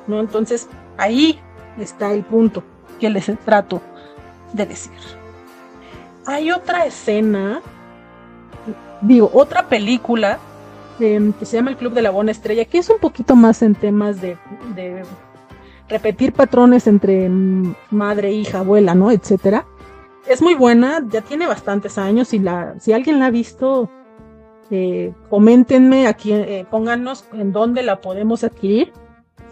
¿No? 0.08 0.20
Entonces 0.20 0.68
ahí 0.98 1.40
está 1.78 2.12
el 2.12 2.24
punto 2.24 2.64
que 3.00 3.10
les 3.10 3.32
trato 3.44 3.82
de 4.54 4.66
decir. 4.66 4.92
Hay 6.26 6.52
otra 6.52 6.86
escena, 6.86 7.62
digo, 9.02 9.30
otra 9.34 9.68
película 9.68 10.40
Que 10.98 11.34
se 11.42 11.58
llama 11.58 11.72
El 11.72 11.78
Club 11.78 11.94
de 11.94 12.02
la 12.02 12.10
Buena 12.10 12.32
Estrella, 12.32 12.64
que 12.66 12.78
es 12.78 12.90
un 12.90 13.00
poquito 13.00 13.36
más 13.36 13.62
en 13.62 13.76
temas 13.76 14.22
de, 14.22 14.38
repetir 15.90 16.34
patrones 16.34 16.88
entre 16.88 17.30
mm, 17.30 17.76
madre, 17.92 18.32
hija, 18.32 18.60
abuela, 18.60 18.96
¿no? 18.96 19.12
Etcétera. 19.12 19.66
Es 20.28 20.42
muy 20.42 20.56
buena, 20.56 21.06
ya 21.10 21.22
tiene 21.22 21.48
bastantes 21.48 21.98
años 21.98 22.34
y 22.34 22.40
la, 22.40 22.76
si 22.80 22.94
alguien 22.94 23.20
la 23.20 23.28
ha 23.28 23.30
visto, 23.30 23.90
eh, 24.72 25.14
coméntenme 25.30 26.08
aquí, 26.08 26.32
eh, 26.32 26.66
pónganos 26.72 27.26
en 27.34 27.52
dónde 27.52 27.84
la 27.84 28.02
podemos 28.02 28.44
adquirir. 28.44 28.92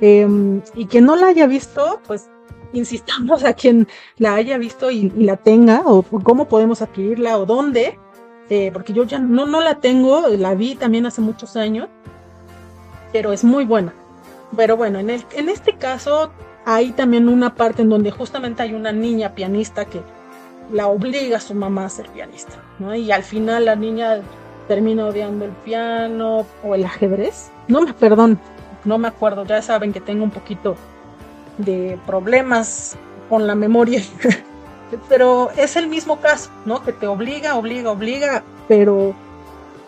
Em, 0.01 0.61
y 0.75 0.85
quien 0.85 1.05
no 1.05 1.15
la 1.15 1.27
haya 1.27 1.45
visto, 1.45 1.99
pues 2.07 2.29
insistamos 2.73 3.43
a 3.43 3.53
quien 3.53 3.87
la 4.17 4.35
haya 4.35 4.57
visto 4.57 4.89
y 4.89 5.09
la 5.11 5.37
tenga, 5.37 5.83
o 5.85 6.03
cómo 6.03 6.47
podemos 6.47 6.81
adquirirla, 6.81 7.37
o 7.37 7.45
dónde, 7.45 7.99
este, 8.43 8.71
porque 8.71 8.93
yo 8.93 9.05
ya 9.05 9.19
no, 9.19 9.45
no 9.45 9.61
la 9.61 9.75
tengo, 9.75 10.27
la 10.27 10.53
vi 10.53 10.75
también 10.75 11.05
hace 11.05 11.21
muchos 11.21 11.55
años, 11.55 11.87
pero 13.11 13.31
es 13.31 13.43
muy 13.43 13.65
buena. 13.65 13.93
Pero 14.55 14.75
bueno, 14.75 14.99
en, 14.99 15.09
el, 15.09 15.23
en 15.31 15.49
este 15.49 15.73
caso 15.77 16.31
hay 16.65 16.91
también 16.91 17.29
una 17.29 17.55
parte 17.55 17.81
en 17.81 17.89
donde 17.89 18.11
justamente 18.11 18.61
hay 18.61 18.73
una 18.73 18.91
niña 18.91 19.33
pianista 19.33 19.85
que 19.85 20.01
la 20.71 20.87
obliga 20.87 21.37
a 21.37 21.39
su 21.39 21.55
mamá 21.55 21.85
a 21.85 21.89
ser 21.89 22.09
pianista, 22.09 22.55
¿no? 22.79 22.93
Y 22.95 23.11
al 23.11 23.23
final 23.23 23.65
la 23.65 23.75
niña 23.75 24.21
termina 24.67 25.05
odiando 25.05 25.45
el 25.45 25.51
piano 25.51 26.45
o 26.63 26.75
el 26.75 26.85
ajedrez. 26.85 27.49
No 27.67 27.81
me, 27.81 27.93
perdón, 27.93 28.39
no 28.83 28.97
me 28.97 29.07
acuerdo, 29.07 29.45
ya 29.45 29.61
saben 29.61 29.93
que 29.93 30.01
tengo 30.01 30.23
un 30.23 30.31
poquito 30.31 30.75
de 31.57 31.97
problemas 32.05 32.97
con 33.29 33.47
la 33.47 33.55
memoria. 33.55 34.03
pero 35.09 35.51
es 35.57 35.75
el 35.75 35.87
mismo 35.87 36.19
caso, 36.19 36.49
¿no? 36.65 36.83
Que 36.83 36.93
te 36.93 37.07
obliga, 37.07 37.55
obliga, 37.55 37.91
obliga, 37.91 38.43
pero 38.67 39.13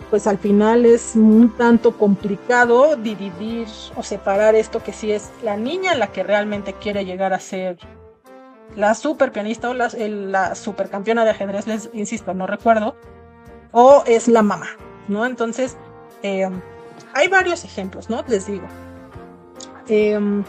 pues 0.09 0.27
al 0.27 0.37
final 0.37 0.85
es 0.85 1.15
un 1.15 1.55
tanto 1.57 1.97
complicado 1.97 2.95
dividir 2.95 3.67
o 3.95 4.03
separar 4.03 4.55
esto 4.55 4.83
que 4.83 4.93
si 4.93 5.11
es 5.11 5.31
la 5.43 5.57
niña 5.57 5.95
la 5.95 6.07
que 6.07 6.23
realmente 6.23 6.73
quiere 6.73 7.05
llegar 7.05 7.33
a 7.33 7.39
ser 7.39 7.77
la 8.75 8.93
super 8.93 9.31
pianista 9.31 9.69
o 9.69 9.73
la, 9.73 9.89
la 9.97 10.55
super 10.55 10.89
campeona 10.89 11.23
de 11.23 11.31
ajedrez, 11.31 11.67
les 11.67 11.89
insisto, 11.93 12.33
no 12.33 12.45
recuerdo, 12.47 12.95
o 13.71 14.03
es 14.05 14.27
la 14.27 14.41
mamá, 14.41 14.69
¿no? 15.07 15.25
Entonces, 15.25 15.77
eh, 16.23 16.49
hay 17.13 17.27
varios 17.27 17.63
ejemplos, 17.63 18.09
¿no? 18.09 18.23
Les 18.27 18.45
digo. 18.47 18.67
Em, 19.87 20.43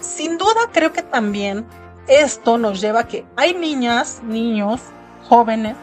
sin 0.00 0.38
duda 0.38 0.70
creo 0.72 0.92
que 0.92 1.02
también 1.02 1.66
esto 2.08 2.58
nos 2.58 2.80
lleva 2.80 3.00
a 3.00 3.06
que 3.06 3.24
hay 3.36 3.54
niñas, 3.54 4.22
niños, 4.24 4.80
jóvenes 5.28 5.76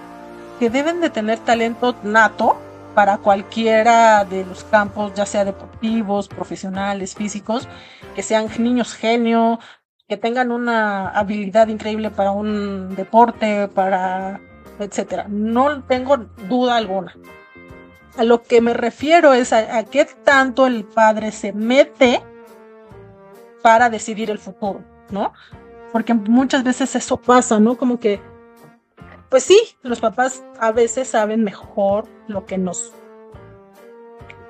que 0.59 0.69
deben 0.69 1.01
de 1.01 1.09
tener 1.09 1.39
talento 1.39 1.95
nato 2.03 2.57
para 2.93 3.17
cualquiera 3.17 4.23
de 4.23 4.45
los 4.45 4.63
campos, 4.63 5.13
ya 5.13 5.25
sea 5.25 5.43
deportivos, 5.43 6.29
profesionales, 6.29 7.13
físicos, 7.13 7.67
que 8.15 8.23
sean 8.23 8.47
niños 8.57 8.93
genio, 8.93 9.59
que 10.07 10.17
tengan 10.17 10.51
una 10.51 11.09
habilidad 11.09 11.67
increíble 11.67 12.09
para 12.09 12.31
un 12.31 12.95
deporte, 12.95 13.67
para 13.67 14.39
etcétera. 14.79 15.25
No 15.29 15.83
tengo 15.83 16.17
duda 16.47 16.77
alguna. 16.77 17.15
A 18.17 18.23
lo 18.23 18.43
que 18.43 18.61
me 18.61 18.73
refiero 18.73 19.33
es 19.33 19.51
a, 19.51 19.77
a 19.77 19.83
qué 19.83 20.05
tanto 20.05 20.67
el 20.67 20.85
padre 20.85 21.31
se 21.33 21.51
mete 21.51 22.23
para 23.61 23.89
decidir 23.89 24.31
el 24.31 24.39
futuro, 24.39 24.83
¿no? 25.09 25.33
Porque 25.95 26.13
muchas 26.13 26.65
veces 26.65 26.93
eso 26.93 27.15
pasa, 27.15 27.57
¿no? 27.57 27.77
Como 27.77 28.01
que, 28.01 28.19
pues 29.29 29.45
sí, 29.45 29.57
los 29.81 30.01
papás 30.01 30.43
a 30.59 30.73
veces 30.73 31.07
saben 31.07 31.41
mejor 31.41 32.03
lo 32.27 32.45
que 32.45 32.57
nos, 32.57 32.91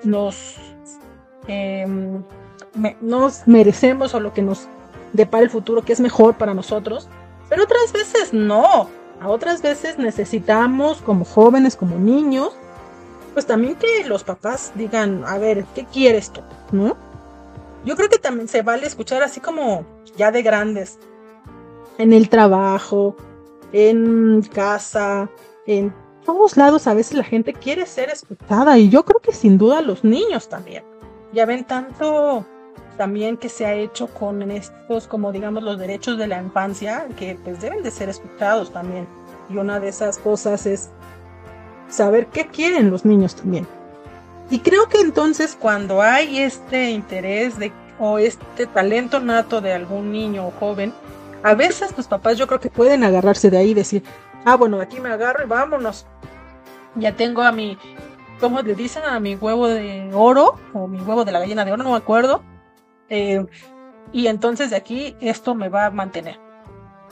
nos, 0.04 0.56
em, 1.48 2.24
nos 3.00 3.48
merecemos 3.48 4.16
o 4.16 4.20
lo 4.20 4.34
que 4.34 4.42
nos 4.42 4.68
depara 5.14 5.44
el 5.44 5.52
futuro, 5.52 5.84
que 5.84 5.94
es 5.94 6.00
mejor 6.00 6.36
para 6.36 6.56
nosotros, 6.56 7.10
pero 7.48 7.66
otras 7.66 7.94
veces 7.94 8.34
no. 8.34 8.90
A 9.22 9.30
otras 9.30 9.62
veces 9.62 10.00
necesitamos, 10.00 11.00
como 11.04 11.26
jóvenes, 11.26 11.76
como 11.76 12.00
niños, 12.00 12.54
pues 13.36 13.46
también 13.46 13.76
que 13.76 14.04
los 14.06 14.24
papás 14.24 14.72
digan, 14.74 15.24
a 15.28 15.38
ver, 15.38 15.64
¿qué 15.76 15.86
quieres 15.86 16.32
tú? 16.32 16.42
¿No? 16.72 16.98
Yo 17.86 17.96
creo 17.96 18.10
que 18.10 18.18
también 18.18 18.48
se 18.48 18.64
vale 18.64 18.88
escuchar 18.88 19.22
así 19.22 19.40
como 19.40 19.86
ya 20.18 20.32
de 20.32 20.42
grandes 20.42 20.98
en 21.98 22.14
el 22.14 22.30
trabajo, 22.30 23.16
en 23.72 24.42
casa, 24.54 25.30
en 25.66 25.94
todos 26.26 26.58
lados 26.58 26.88
a 26.88 26.94
veces 26.94 27.18
la 27.18 27.24
gente 27.24 27.54
quiere 27.54 27.86
ser 27.86 28.10
escuchada 28.10 28.78
y 28.78 28.90
yo 28.90 29.06
creo 29.06 29.20
que 29.20 29.32
sin 29.32 29.58
duda 29.58 29.82
los 29.82 30.04
niños 30.04 30.50
también. 30.50 30.84
Ya 31.34 31.46
ven 31.46 31.66
tanto 31.66 32.46
también 32.98 33.38
que 33.38 33.50
se 33.50 33.66
ha 33.66 33.74
hecho 33.74 34.08
con 34.08 34.50
estos 34.52 35.08
como 35.08 35.32
digamos 35.32 35.64
los 35.64 35.78
derechos 35.78 36.18
de 36.18 36.28
la 36.28 36.42
infancia 36.42 37.08
que 37.18 37.38
pues 37.44 37.62
deben 37.62 37.84
de 37.84 37.92
ser 37.92 38.10
escuchados 38.10 38.72
también. 38.72 39.08
Y 39.50 39.58
una 39.58 39.80
de 39.80 39.90
esas 39.90 40.18
cosas 40.18 40.66
es 40.66 40.90
saber 41.88 42.28
qué 42.28 42.48
quieren 42.48 42.90
los 42.90 43.06
niños 43.06 43.36
también. 43.36 43.68
Y 44.50 44.60
creo 44.60 44.88
que 44.90 45.00
entonces 45.00 45.58
cuando 45.60 46.02
hay 46.02 46.40
este 46.40 46.92
interés 46.92 47.58
de 47.60 47.72
o 48.00 48.18
este 48.18 48.66
talento 48.68 49.20
nato 49.20 49.62
de 49.62 49.74
algún 49.74 50.12
niño 50.12 50.48
o 50.48 50.52
joven, 50.52 50.94
a 51.46 51.54
veces 51.54 51.96
los 51.96 52.08
papás 52.08 52.40
yo 52.40 52.48
creo 52.48 52.60
que 52.60 52.72
pueden 52.72 53.04
agarrarse 53.04 53.52
de 53.52 53.60
ahí 53.60 53.70
y 53.70 53.74
decir, 53.76 54.02
ah, 54.46 54.56
bueno, 54.56 54.82
aquí 54.82 55.00
me 55.00 55.10
agarro 55.10 55.44
y 55.44 55.48
vámonos. 55.48 56.08
Ya 56.96 57.16
tengo 57.16 57.44
a 57.44 57.52
mi, 57.52 57.78
¿cómo 58.40 58.64
le 58.64 58.74
dicen? 58.74 59.04
A 59.04 59.20
mi 59.20 59.36
huevo 59.36 59.68
de 59.68 60.10
oro, 60.12 60.56
o 60.74 60.88
mi 60.88 61.00
huevo 61.00 61.24
de 61.24 61.32
la 61.32 61.38
gallina 61.38 61.64
de 61.64 61.72
oro, 61.72 61.84
no 61.84 61.92
me 61.92 61.98
acuerdo. 61.98 62.42
Eh, 63.10 63.46
y 64.12 64.26
entonces 64.26 64.72
de 64.72 64.76
aquí 64.76 65.16
esto 65.22 65.54
me 65.54 65.70
va 65.70 65.86
a 65.86 65.92
mantener. 65.92 66.40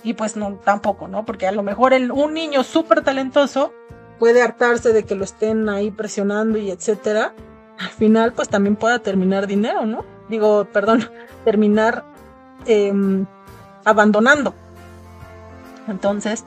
y 0.03 0.13
pues 0.13 0.35
no, 0.35 0.55
tampoco, 0.65 1.07
¿no? 1.07 1.25
Porque 1.25 1.45
a 1.45 1.51
lo 1.51 1.61
mejor 1.61 1.93
un 1.93 2.33
niño 2.33 2.63
súper 2.63 3.03
talentoso 3.03 3.71
puede 4.17 4.41
hartarse 4.41 4.93
de 4.93 5.03
que 5.03 5.13
lo 5.13 5.25
estén 5.25 5.69
ahí 5.69 5.91
presionando 5.91 6.57
y 6.57 6.71
etcétera. 6.71 7.35
Al 7.77 7.89
final, 7.89 8.33
pues 8.33 8.49
también 8.49 8.77
pueda 8.77 8.97
terminar 8.97 9.45
dinero, 9.45 9.85
¿no? 9.85 10.03
Digo, 10.27 10.65
perdón, 10.73 11.07
terminar 11.45 12.03
em, 12.65 13.27
abandonando. 13.85 14.53
Entonces, 15.87 16.45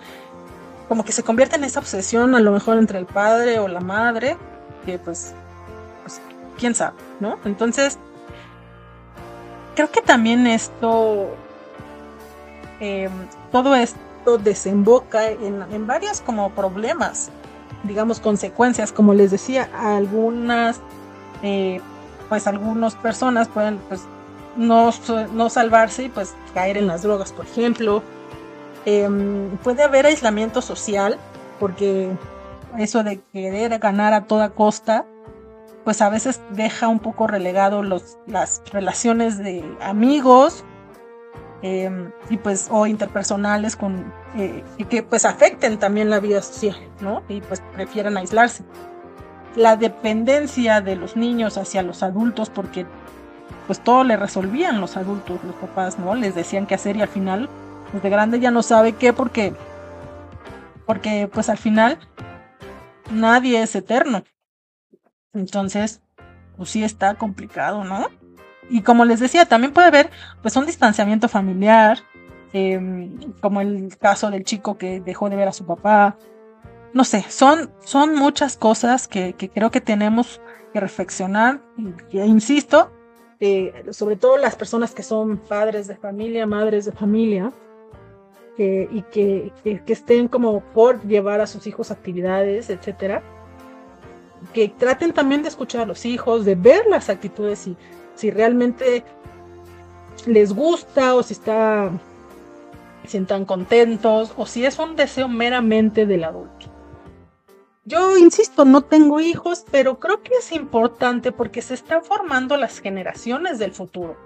como 0.88 1.04
que 1.04 1.12
se 1.12 1.22
convierte 1.22 1.56
en 1.56 1.64
esa 1.64 1.80
obsesión 1.80 2.34
a 2.34 2.40
lo 2.40 2.52
mejor 2.52 2.78
entre 2.78 2.98
el 2.98 3.06
padre 3.06 3.58
o 3.58 3.68
la 3.68 3.80
madre, 3.80 4.36
que 4.84 4.98
pues, 4.98 5.34
pues 6.02 6.20
quién 6.58 6.74
sabe, 6.74 6.96
¿no? 7.20 7.38
Entonces, 7.44 7.98
creo 9.74 9.90
que 9.90 10.00
también 10.00 10.46
esto, 10.46 11.28
em, 12.80 13.10
todo 13.52 13.74
esto 13.74 14.38
desemboca 14.38 15.28
en, 15.30 15.64
en 15.70 15.86
varios 15.86 16.20
como 16.20 16.50
problemas, 16.50 17.30
digamos, 17.82 18.20
consecuencias, 18.20 18.92
como 18.92 19.12
les 19.12 19.30
decía, 19.30 19.68
algunas, 19.76 20.80
eh, 21.42 21.80
pues 22.28 22.46
algunas 22.46 22.94
personas 22.96 23.48
pueden 23.48 23.78
pues 23.88 24.02
no, 24.56 24.90
no 25.32 25.50
salvarse 25.50 26.04
y 26.04 26.08
pues 26.08 26.34
caer 26.54 26.76
en 26.76 26.86
las 26.86 27.02
drogas, 27.02 27.32
por 27.32 27.46
ejemplo, 27.46 28.02
Em, 28.86 29.56
puede 29.58 29.82
haber 29.82 30.06
aislamiento 30.06 30.62
social, 30.62 31.18
porque 31.58 32.08
eso 32.78 33.02
de 33.02 33.20
querer 33.32 33.80
ganar 33.80 34.14
a 34.14 34.26
toda 34.26 34.50
costa, 34.50 35.04
pues 35.84 36.00
a 36.00 36.08
veces 36.08 36.40
deja 36.50 36.86
un 36.86 37.00
poco 37.00 37.26
relegado 37.26 37.82
los, 37.82 38.16
las 38.28 38.62
relaciones 38.72 39.38
de 39.38 39.64
amigos 39.80 40.64
em, 41.62 42.12
y 42.30 42.36
pues 42.36 42.68
o 42.70 42.86
interpersonales 42.86 43.74
con 43.74 44.12
eh, 44.36 44.62
y 44.78 44.84
que 44.84 45.02
pues 45.02 45.24
afecten 45.24 45.78
también 45.78 46.08
la 46.08 46.20
vida 46.20 46.40
social, 46.40 46.76
¿no? 47.00 47.24
Y 47.28 47.40
pues 47.40 47.60
prefieren 47.74 48.16
aislarse. 48.16 48.62
La 49.56 49.74
dependencia 49.74 50.80
de 50.80 50.94
los 50.94 51.16
niños 51.16 51.58
hacia 51.58 51.82
los 51.82 52.04
adultos, 52.04 52.50
porque 52.50 52.86
pues 53.66 53.80
todo 53.80 54.04
le 54.04 54.16
resolvían 54.16 54.80
los 54.80 54.96
adultos, 54.96 55.42
los 55.44 55.54
papás, 55.56 55.98
¿no? 55.98 56.14
Les 56.14 56.34
decían 56.34 56.66
qué 56.66 56.74
hacer 56.74 56.96
y 56.96 57.02
al 57.02 57.08
final 57.08 57.48
de 57.92 58.10
grande 58.10 58.40
ya 58.40 58.50
no 58.50 58.62
sabe 58.62 58.94
qué 58.94 59.12
porque 59.12 59.54
porque 60.86 61.28
pues 61.32 61.48
al 61.48 61.58
final 61.58 61.98
nadie 63.10 63.62
es 63.62 63.74
eterno. 63.74 64.22
Entonces, 65.32 66.00
pues 66.56 66.70
sí 66.70 66.84
está 66.84 67.14
complicado, 67.14 67.84
¿no? 67.84 68.06
Y 68.70 68.82
como 68.82 69.04
les 69.04 69.20
decía, 69.20 69.46
también 69.46 69.72
puede 69.72 69.88
haber 69.88 70.10
pues 70.42 70.56
un 70.56 70.66
distanciamiento 70.66 71.28
familiar, 71.28 71.98
em, 72.52 73.32
como 73.40 73.60
el 73.60 73.96
caso 73.98 74.30
del 74.30 74.44
chico 74.44 74.78
que 74.78 75.00
dejó 75.00 75.28
de 75.28 75.36
ver 75.36 75.48
a 75.48 75.52
su 75.52 75.66
papá. 75.66 76.16
No 76.92 77.04
sé, 77.04 77.24
son, 77.28 77.70
son 77.84 78.14
muchas 78.14 78.56
cosas 78.56 79.06
que, 79.08 79.34
que 79.34 79.50
creo 79.50 79.70
que 79.70 79.80
tenemos 79.80 80.40
que 80.72 80.80
reflexionar. 80.80 81.60
Y, 82.10 82.20
insisto, 82.20 82.92
eh, 83.40 83.84
sobre 83.90 84.16
todo 84.16 84.36
las 84.36 84.56
personas 84.56 84.94
que 84.94 85.02
son 85.02 85.38
padres 85.38 85.86
de 85.86 85.96
familia, 85.96 86.46
madres 86.46 86.84
de 86.86 86.92
familia, 86.92 87.52
y 88.58 89.02
que, 89.12 89.52
estén 89.86 90.28
como 90.28 90.60
por 90.60 91.02
llevar 91.06 91.40
a 91.40 91.46
sus 91.46 91.66
hijos 91.66 91.90
actividades, 91.90 92.70
etcétera. 92.70 93.22
Que 94.54 94.68
traten 94.68 95.12
también 95.12 95.42
de 95.42 95.48
escuchar 95.48 95.82
a 95.82 95.86
los 95.86 96.06
hijos, 96.06 96.44
de 96.44 96.54
ver 96.54 96.86
las 96.86 97.10
actitudes 97.10 97.66
y 97.66 97.76
si 98.14 98.30
realmente 98.30 99.04
les 100.26 100.54
gusta 100.54 101.14
o 101.14 101.22
si 101.22 101.34
está 101.34 101.90
sientan 103.06 103.44
contentos 103.44 104.32
o 104.36 104.46
si 104.46 104.64
es 104.64 104.78
un 104.78 104.96
deseo 104.96 105.28
meramente 105.28 106.06
del 106.06 106.24
adulto. 106.24 106.55
Yo 107.86 108.18
insisto, 108.18 108.64
no 108.64 108.82
tengo 108.82 109.20
hijos, 109.20 109.64
pero 109.70 110.00
creo 110.00 110.20
que 110.20 110.34
es 110.34 110.50
importante 110.50 111.30
porque 111.30 111.62
se 111.62 111.74
están 111.74 112.02
formando 112.02 112.56
las 112.56 112.80
generaciones 112.80 113.60
del 113.60 113.70
futuro. 113.72 114.16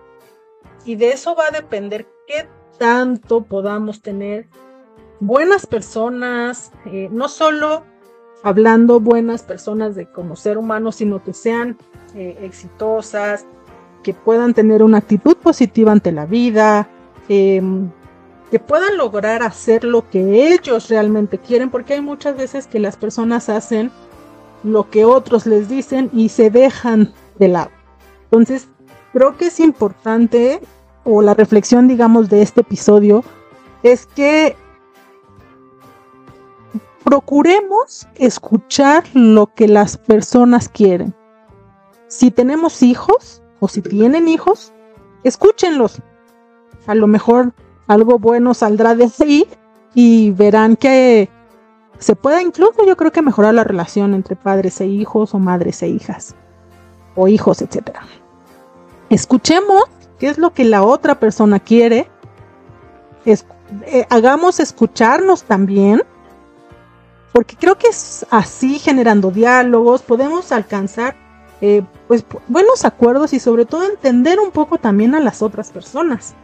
Y 0.86 0.96
de 0.96 1.12
eso 1.12 1.36
va 1.36 1.44
a 1.48 1.50
depender 1.50 2.08
qué 2.26 2.48
tanto 2.78 3.42
podamos 3.42 4.00
tener 4.00 4.48
buenas 5.20 5.66
personas, 5.66 6.72
eh, 6.86 7.10
no 7.12 7.28
solo 7.28 7.84
hablando 8.42 8.98
buenas 8.98 9.42
personas 9.42 9.94
de 9.94 10.06
como 10.06 10.36
ser 10.36 10.56
humano, 10.56 10.90
sino 10.90 11.22
que 11.22 11.34
sean 11.34 11.76
eh, 12.14 12.38
exitosas, 12.40 13.44
que 14.02 14.14
puedan 14.14 14.54
tener 14.54 14.82
una 14.82 14.96
actitud 14.98 15.36
positiva 15.36 15.92
ante 15.92 16.12
la 16.12 16.24
vida, 16.24 16.88
em, 17.28 17.90
que 18.50 18.58
puedan 18.58 18.96
lograr 18.96 19.42
hacer 19.42 19.84
lo 19.84 20.08
que 20.10 20.52
ellos 20.52 20.88
realmente 20.88 21.38
quieren, 21.38 21.70
porque 21.70 21.94
hay 21.94 22.00
muchas 22.00 22.36
veces 22.36 22.66
que 22.66 22.80
las 22.80 22.96
personas 22.96 23.48
hacen 23.48 23.90
lo 24.64 24.90
que 24.90 25.04
otros 25.04 25.46
les 25.46 25.68
dicen 25.68 26.10
y 26.12 26.28
se 26.28 26.50
dejan 26.50 27.12
de 27.38 27.48
lado. 27.48 27.70
Entonces, 28.24 28.68
creo 29.12 29.36
que 29.36 29.46
es 29.46 29.60
importante 29.60 30.60
o 31.04 31.22
la 31.22 31.34
reflexión, 31.34 31.88
digamos, 31.88 32.28
de 32.28 32.42
este 32.42 32.60
episodio 32.62 33.24
es 33.82 34.06
que 34.06 34.56
procuremos 37.04 38.06
escuchar 38.16 39.04
lo 39.14 39.46
que 39.54 39.68
las 39.68 39.96
personas 39.96 40.68
quieren. 40.68 41.14
Si 42.08 42.30
tenemos 42.30 42.82
hijos 42.82 43.42
o 43.60 43.68
si 43.68 43.80
tienen 43.80 44.28
hijos, 44.28 44.72
escúchenlos. 45.24 46.02
A 46.86 46.94
lo 46.94 47.06
mejor 47.06 47.54
algo 47.90 48.20
bueno 48.20 48.54
saldrá 48.54 48.94
de 48.94 49.10
ahí 49.18 49.48
y 49.94 50.30
verán 50.30 50.76
que 50.76 51.28
se 51.98 52.14
puede 52.14 52.40
incluso 52.40 52.86
yo 52.86 52.96
creo 52.96 53.10
que 53.10 53.20
mejorar 53.20 53.52
la 53.52 53.64
relación 53.64 54.14
entre 54.14 54.36
padres 54.36 54.80
e 54.80 54.86
hijos 54.86 55.34
o 55.34 55.40
madres 55.40 55.82
e 55.82 55.88
hijas 55.88 56.36
o 57.16 57.26
hijos, 57.26 57.60
etcétera. 57.60 58.02
Escuchemos 59.08 59.82
qué 60.20 60.28
es 60.28 60.38
lo 60.38 60.54
que 60.54 60.64
la 60.64 60.84
otra 60.84 61.18
persona 61.18 61.58
quiere. 61.58 62.08
Eh, 63.24 64.06
hagamos 64.08 64.60
escucharnos 64.60 65.42
también, 65.42 66.02
porque 67.32 67.56
creo 67.56 67.76
que 67.76 67.88
es 67.88 68.24
así 68.30 68.78
generando 68.78 69.32
diálogos, 69.32 70.02
podemos 70.02 70.52
alcanzar 70.52 71.16
eh, 71.60 71.82
pues 72.06 72.24
buenos 72.46 72.84
acuerdos 72.84 73.32
y 73.32 73.40
sobre 73.40 73.66
todo 73.66 73.84
entender 73.84 74.38
un 74.38 74.52
poco 74.52 74.78
también 74.78 75.16
a 75.16 75.20
las 75.20 75.42
otras 75.42 75.72
personas. 75.72 76.36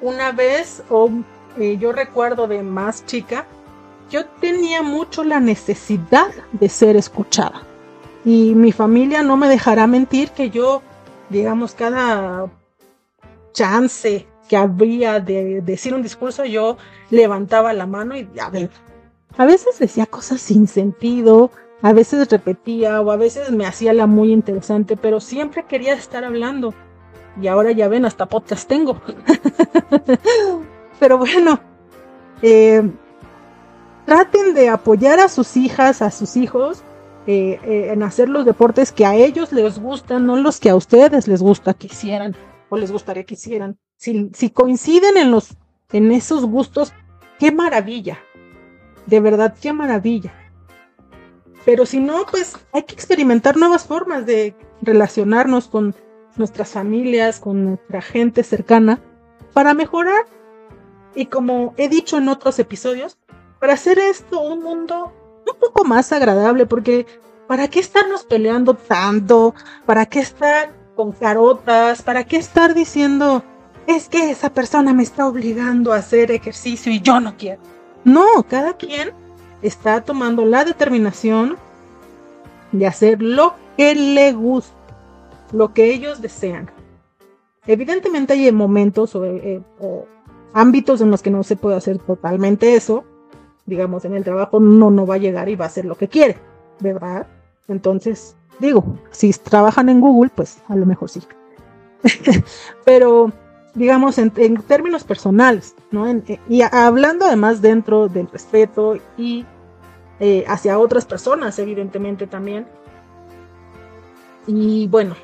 Una 0.00 0.32
vez, 0.32 0.82
o 0.88 1.10
eh, 1.58 1.76
yo 1.78 1.92
recuerdo 1.92 2.46
de 2.46 2.62
más 2.62 3.04
chica, 3.06 3.46
yo 4.10 4.26
tenía 4.26 4.82
mucho 4.82 5.24
la 5.24 5.40
necesidad 5.40 6.30
de 6.52 6.68
ser 6.68 6.96
escuchada. 6.96 7.62
Y 8.24 8.54
mi 8.54 8.72
familia 8.72 9.22
no 9.22 9.36
me 9.36 9.48
dejará 9.48 9.86
mentir 9.86 10.30
que 10.30 10.50
yo 10.50 10.82
digamos, 11.30 11.74
cada 11.74 12.50
chance 13.52 14.26
que 14.48 14.56
había 14.56 15.20
de 15.20 15.62
decir 15.62 15.94
un 15.94 16.02
discurso, 16.02 16.44
yo 16.44 16.76
levantaba 17.10 17.72
la 17.72 17.86
mano 17.86 18.16
y 18.16 18.28
a 18.40 18.50
ver, 18.50 18.68
a 19.38 19.46
veces 19.46 19.78
decía 19.78 20.06
cosas 20.06 20.40
sin 20.40 20.66
sentido, 20.66 21.50
a 21.82 21.92
veces 21.92 22.28
repetía 22.28 23.00
o 23.00 23.10
a 23.12 23.16
veces 23.16 23.50
me 23.52 23.64
hacía 23.64 23.92
la 23.94 24.06
muy 24.06 24.32
interesante, 24.32 24.96
pero 24.96 25.20
siempre 25.20 25.64
quería 25.64 25.94
estar 25.94 26.24
hablando. 26.24 26.74
Y 27.40 27.46
ahora 27.46 27.70
ya 27.70 27.86
ven, 27.86 28.04
hasta 28.04 28.26
podcast 28.26 28.68
tengo. 28.68 29.00
pero 31.00 31.18
bueno, 31.18 31.60
eh, 32.42 32.82
traten 34.06 34.54
de 34.54 34.68
apoyar 34.68 35.20
a 35.20 35.28
sus 35.28 35.56
hijas, 35.56 36.02
a 36.02 36.10
sus 36.10 36.36
hijos, 36.36 36.82
eh, 37.26 37.60
eh, 37.64 37.92
en 37.92 38.02
hacer 38.02 38.28
los 38.28 38.44
deportes 38.44 38.92
que 38.92 39.04
a 39.04 39.14
ellos 39.14 39.52
les 39.52 39.78
gustan, 39.78 40.26
no 40.26 40.36
los 40.36 40.58
que 40.58 40.70
a 40.70 40.76
ustedes 40.76 41.28
les 41.28 41.42
gusta 41.42 41.74
que 41.74 41.86
hicieran 41.86 42.34
o 42.70 42.76
les 42.76 42.90
gustaría 42.90 43.24
que 43.24 43.34
hicieran. 43.34 43.78
Si, 43.96 44.30
si 44.32 44.50
coinciden 44.50 45.16
en, 45.16 45.30
los, 45.30 45.56
en 45.92 46.10
esos 46.12 46.46
gustos, 46.46 46.92
qué 47.38 47.52
maravilla. 47.52 48.18
De 49.06 49.20
verdad, 49.20 49.54
qué 49.60 49.72
maravilla. 49.72 50.32
Pero 51.64 51.84
si 51.84 52.00
no, 52.00 52.24
pues 52.30 52.56
hay 52.72 52.84
que 52.84 52.94
experimentar 52.94 53.56
nuevas 53.56 53.84
formas 53.84 54.24
de 54.24 54.54
relacionarnos 54.80 55.68
con 55.68 55.94
nuestras 56.36 56.70
familias, 56.70 57.38
con 57.38 57.64
nuestra 57.64 58.00
gente 58.00 58.42
cercana, 58.42 59.02
para 59.52 59.74
mejorar. 59.74 60.26
Y 61.14 61.26
como 61.26 61.74
he 61.76 61.88
dicho 61.88 62.18
en 62.18 62.28
otros 62.28 62.58
episodios, 62.58 63.18
para 63.58 63.74
hacer 63.74 63.98
esto 63.98 64.40
un 64.40 64.62
mundo 64.62 65.12
un 65.46 65.58
poco 65.58 65.84
más 65.84 66.12
agradable, 66.12 66.66
porque 66.66 67.06
¿para 67.46 67.68
qué 67.68 67.80
estarnos 67.80 68.24
peleando 68.24 68.74
tanto? 68.74 69.54
¿Para 69.86 70.06
qué 70.06 70.20
estar 70.20 70.72
con 70.96 71.12
carotas? 71.12 72.02
¿Para 72.02 72.24
qué 72.24 72.36
estar 72.36 72.74
diciendo, 72.74 73.42
es 73.86 74.08
que 74.08 74.30
esa 74.30 74.50
persona 74.50 74.92
me 74.92 75.02
está 75.02 75.26
obligando 75.26 75.92
a 75.92 75.96
hacer 75.96 76.30
ejercicio 76.30 76.92
y 76.92 77.00
yo 77.00 77.20
no 77.20 77.36
quiero? 77.36 77.60
No, 78.04 78.44
cada 78.48 78.74
quien 78.74 79.12
está 79.62 80.00
tomando 80.02 80.44
la 80.44 80.64
determinación 80.64 81.58
de 82.72 82.86
hacer 82.86 83.20
lo 83.20 83.54
que 83.76 83.94
le 83.94 84.32
gusta, 84.32 84.74
lo 85.52 85.74
que 85.74 85.92
ellos 85.92 86.20
desean. 86.22 86.70
Evidentemente 87.70 88.32
hay 88.32 88.50
momentos 88.50 89.14
o, 89.14 89.24
eh, 89.24 89.62
ámbitos 90.52 91.00
en 91.00 91.12
los 91.12 91.22
que 91.22 91.30
no 91.30 91.44
se 91.44 91.54
puede 91.54 91.76
hacer 91.76 91.98
totalmente 91.98 92.74
eso, 92.74 93.04
digamos, 93.64 94.04
en 94.04 94.14
el 94.14 94.24
trabajo 94.24 94.58
no, 94.58 94.90
no 94.90 95.06
va 95.06 95.14
a 95.14 95.18
llegar 95.18 95.48
y 95.48 95.54
va 95.54 95.66
a 95.66 95.68
hacer 95.68 95.84
lo 95.84 95.94
que 95.94 96.08
quiere, 96.08 96.36
¿verdad? 96.80 97.28
Entonces, 97.68 98.34
digo, 98.58 98.98
si 99.12 99.30
trabajan 99.30 99.88
en 99.88 100.00
Google, 100.00 100.32
pues 100.34 100.60
a 100.66 100.74
lo 100.74 100.84
mejor 100.84 101.10
sí. 101.10 101.22
Pero, 102.84 103.30
digamos, 103.76 104.18
en, 104.18 104.32
términos 104.66 105.04
personales, 105.04 105.76
¿no? 105.92 106.08
Eh, 106.08 106.40
y 106.48 106.62
hablando 106.62 107.24
además 107.24 107.62
dentro 107.62 108.08
del 108.08 108.26
respeto 108.32 108.96
y 109.16 109.46
eh, 110.18 110.44
hacia 110.48 110.76
otras 110.76 111.04
personas, 111.04 111.56
evidentemente 111.60 112.26
también. 112.26 112.66
Y 114.48 114.88
bueno, 114.88 115.14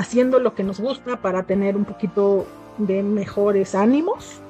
haciendo 0.00 0.38
lo 0.40 0.54
que 0.54 0.64
nos 0.64 0.80
gusta 0.80 1.20
para 1.20 1.42
tener 1.42 1.76
un 1.76 1.84
poquito 1.84 2.46
de 2.78 3.02
mejores 3.02 3.74
ánimos 3.74 4.40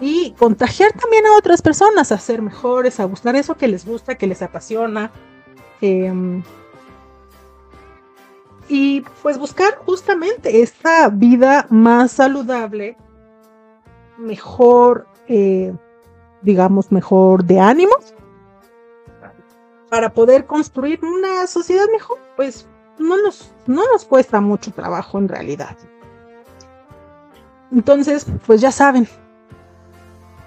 y 0.00 0.32
contagiar 0.32 0.92
también 0.92 1.26
a 1.26 1.36
otras 1.36 1.62
personas 1.62 2.12
a 2.12 2.18
ser 2.18 2.40
mejores, 2.40 3.00
a 3.00 3.06
buscar 3.06 3.34
eso 3.34 3.56
que 3.56 3.68
les 3.68 3.84
gusta, 3.84 4.14
que 4.14 4.28
les 4.28 4.40
apasiona. 4.40 5.10
Em, 5.80 6.42
y 8.68 9.02
pues 9.22 9.36
buscar 9.36 9.76
justamente 9.84 10.62
esta 10.62 11.08
vida 11.08 11.66
más 11.70 12.12
saludable, 12.12 12.96
mejor, 14.16 15.06
eh, 15.28 15.74
digamos, 16.42 16.92
mejor 16.92 17.44
de 17.44 17.58
ánimos, 17.58 18.14
para 19.90 20.12
poder 20.12 20.46
construir 20.46 21.04
una 21.04 21.46
sociedad 21.46 21.86
mejor, 21.92 22.18
pues 22.36 22.66
no 22.98 23.20
nos, 23.22 23.50
no 23.66 23.82
nos 23.92 24.04
cuesta 24.04 24.40
mucho 24.40 24.72
trabajo 24.72 25.18
en 25.18 25.28
realidad. 25.28 25.76
Entonces, 27.72 28.26
pues 28.46 28.60
ya 28.60 28.70
saben, 28.70 29.08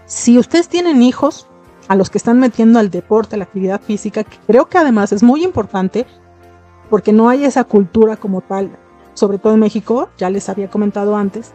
si 0.05 0.39
ustedes 0.39 0.69
tienen 0.69 1.01
hijos 1.01 1.47
a 1.87 1.95
los 1.95 2.09
que 2.09 2.17
están 2.17 2.39
metiendo 2.39 2.79
al 2.79 2.89
deporte, 2.89 3.35
a 3.35 3.39
la 3.39 3.45
actividad 3.45 3.81
física, 3.81 4.23
que 4.23 4.37
creo 4.47 4.67
que 4.67 4.77
además 4.77 5.11
es 5.11 5.23
muy 5.23 5.43
importante, 5.43 6.05
porque 6.89 7.11
no 7.11 7.29
hay 7.29 7.43
esa 7.43 7.63
cultura 7.63 8.15
como 8.15 8.41
tal, 8.41 8.71
sobre 9.13 9.37
todo 9.39 9.53
en 9.53 9.59
México, 9.59 10.09
ya 10.17 10.29
les 10.29 10.47
había 10.47 10.69
comentado 10.69 11.15
antes, 11.15 11.51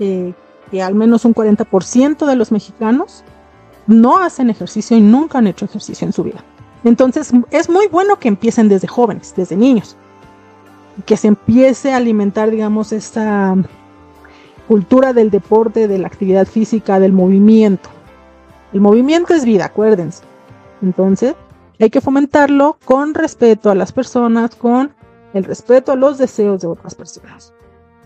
eh, 0.00 0.34
que 0.70 0.82
al 0.82 0.94
menos 0.94 1.24
un 1.24 1.34
40% 1.34 2.26
de 2.26 2.36
los 2.36 2.52
mexicanos 2.52 3.24
no 3.86 4.18
hacen 4.18 4.50
ejercicio 4.50 4.96
y 4.96 5.00
nunca 5.00 5.38
han 5.38 5.46
hecho 5.46 5.64
ejercicio 5.64 6.06
en 6.06 6.12
su 6.12 6.24
vida. 6.24 6.44
Entonces 6.84 7.32
es 7.50 7.68
muy 7.68 7.88
bueno 7.88 8.18
que 8.18 8.28
empiecen 8.28 8.68
desde 8.68 8.86
jóvenes, 8.86 9.34
desde 9.36 9.56
niños, 9.56 9.96
que 11.06 11.16
se 11.16 11.28
empiece 11.28 11.92
a 11.92 11.96
alimentar, 11.96 12.50
digamos, 12.50 12.92
esta 12.92 13.54
cultura 14.66 15.12
del 15.12 15.30
deporte, 15.30 15.88
de 15.88 15.98
la 15.98 16.06
actividad 16.06 16.46
física, 16.46 17.00
del 17.00 17.12
movimiento. 17.12 17.88
El 18.72 18.80
movimiento 18.80 19.34
es 19.34 19.44
vida, 19.44 19.66
acuérdense. 19.66 20.22
Entonces, 20.82 21.34
hay 21.80 21.90
que 21.90 22.00
fomentarlo 22.00 22.76
con 22.84 23.14
respeto 23.14 23.70
a 23.70 23.74
las 23.74 23.92
personas, 23.92 24.54
con 24.54 24.92
el 25.32 25.44
respeto 25.44 25.92
a 25.92 25.96
los 25.96 26.18
deseos 26.18 26.60
de 26.60 26.68
otras 26.68 26.94
personas. 26.94 27.52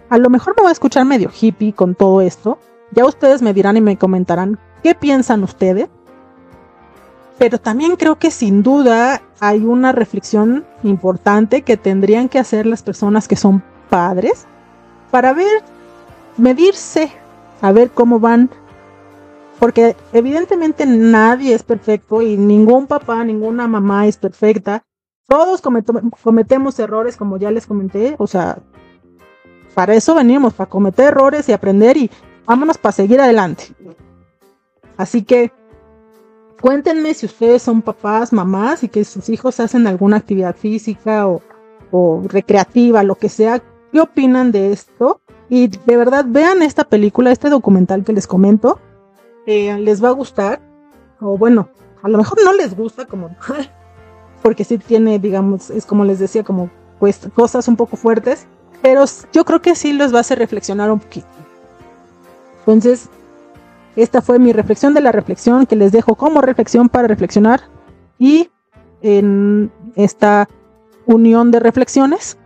A 0.09 0.19
lo 0.19 0.29
mejor 0.29 0.55
me 0.57 0.63
voy 0.63 0.69
a 0.69 0.73
escuchar 0.73 1.05
medio 1.05 1.31
hippie 1.31 1.73
con 1.73 1.95
todo 1.95 2.21
esto. 2.21 2.59
Ya 2.93 3.07
ustedes 3.07 3.41
me 3.41 3.55
dirán 3.55 3.77
y 3.77 3.81
me 3.81 3.97
comentarán 3.97 4.59
qué 4.83 4.95
piensan 4.95 5.43
ustedes. 5.43 5.89
Pero 7.39 7.59
también 7.59 7.97
creo 7.97 8.19
que 8.19 8.31
sin 8.31 8.63
duda 8.63 9.23
hay 9.43 9.65
una 9.65 9.91
reflexión 9.91 10.65
importante 10.85 11.63
que 11.63 11.77
tendrían 11.77 12.29
que 12.29 12.39
hacer 12.39 12.65
las 12.65 12.85
personas 12.85 13.27
que 13.27 13.35
son 13.35 13.61
padres 13.91 14.47
para 15.11 15.33
ver, 15.33 15.65
medirse, 16.37 17.11
a 17.61 17.73
ver 17.73 17.91
cómo 17.91 18.21
van 18.21 18.51
porque 19.59 19.97
evidentemente 20.13 20.87
nadie 20.87 21.55
es 21.55 21.65
perfecto 21.65 22.23
y 22.23 22.37
ningún 22.37 22.87
papá, 22.87 23.25
ninguna 23.25 23.67
mamá 23.67 24.07
es 24.07 24.17
perfecta. 24.17 24.85
Todos 25.27 25.61
cometemos 25.61 26.79
errores, 26.79 27.17
como 27.17 27.37
ya 27.37 27.51
les 27.51 27.67
comenté. 27.67 28.15
O 28.19 28.29
sea, 28.29 28.59
para 29.75 29.95
eso 29.95 30.15
venimos, 30.15 30.55
para 30.55 30.71
cometer 30.71 31.09
errores 31.09 31.49
y 31.49 31.53
aprender 31.53 31.97
y 31.97 32.11
vámonos 32.45 32.79
para 32.79 32.93
seguir 32.93 33.21
adelante. 33.21 33.65
Así 34.97 35.23
que 35.23 35.53
cuéntenme 36.63 37.13
si 37.13 37.27
ustedes 37.27 37.61
son 37.61 37.83
papás, 37.83 38.33
mamás 38.33 38.85
y 38.85 38.89
que 38.89 39.05
sus 39.05 39.29
hijos 39.29 39.61
hacen 39.61 39.87
alguna 39.87 40.17
actividad 40.17 40.57
física 40.57 41.27
o, 41.27 42.23
recreativa, 42.25 43.03
lo 43.03 43.17
que 43.17 43.29
sea. 43.29 43.61
¿Qué 43.93 44.01
opinan 44.01 44.53
de 44.53 44.73
esto? 44.73 45.21
Y 45.51 45.67
de 45.67 45.97
verdad 45.99 46.25
vean 46.27 46.63
esta 46.63 46.85
película, 46.85 47.31
este 47.31 47.51
documental 47.51 48.05
que 48.05 48.15
les 48.15 48.27
comento 48.27 48.81
les 49.45 50.03
va 50.03 50.09
a 50.09 50.13
gustar, 50.13 50.63
o 51.21 51.37
bueno, 51.37 51.69
a 52.01 52.09
lo 52.09 52.17
mejor 52.17 52.39
no 52.45 52.53
les 52.53 52.77
gusta 52.77 53.07
como 53.07 53.29
porque 54.43 54.65
sí 54.65 54.79
tiene, 54.79 55.19
digamos, 55.19 55.69
es 55.71 55.85
como 55.85 56.05
les 56.05 56.21
decía, 56.21 56.45
como 56.45 56.71
pues, 56.99 57.21
cosas 57.35 57.67
un 57.69 57.77
poco 57.77 57.97
fuertes, 57.97 58.47
pero 58.81 59.05
yo 59.33 59.45
creo 59.45 59.61
que 59.61 59.75
sí 59.75 59.93
les 59.93 60.13
va 60.13 60.19
a 60.19 60.21
hacer 60.21 60.39
reflexionar 60.39 60.91
un 60.91 61.01
poquito. 61.01 61.27
Entonces, 62.61 63.09
esta 63.97 64.23
fue 64.23 64.39
mi 64.39 64.53
reflexión 64.53 64.95
de 64.95 65.01
la 65.01 65.13
reflexión 65.13 65.67
que 65.67 65.77
les 65.77 65.93
dejo 65.93 66.15
como 66.15 66.41
reflexión 66.41 66.89
para 66.89 67.09
reflexionar 67.09 67.63
y 68.19 68.51
en 69.03 69.71
esta 69.97 70.49
unión 71.07 71.51
de 71.51 71.61
reflexiones 71.61 72.39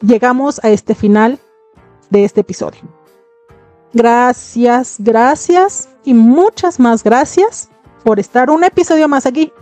llegamos 0.00 0.62
a 0.64 0.70
este 0.70 0.94
final 0.94 1.38
de 2.10 2.24
este 2.24 2.42
episodio. 2.42 2.80
Gracias, 3.92 4.96
gracias 4.98 5.88
y 6.04 6.12
muchas 6.12 6.78
más 6.78 7.02
gracias 7.02 7.70
por 8.04 8.20
estar 8.20 8.50
un 8.50 8.64
episodio 8.64 9.08
más 9.08 9.26
aquí. 9.26 9.52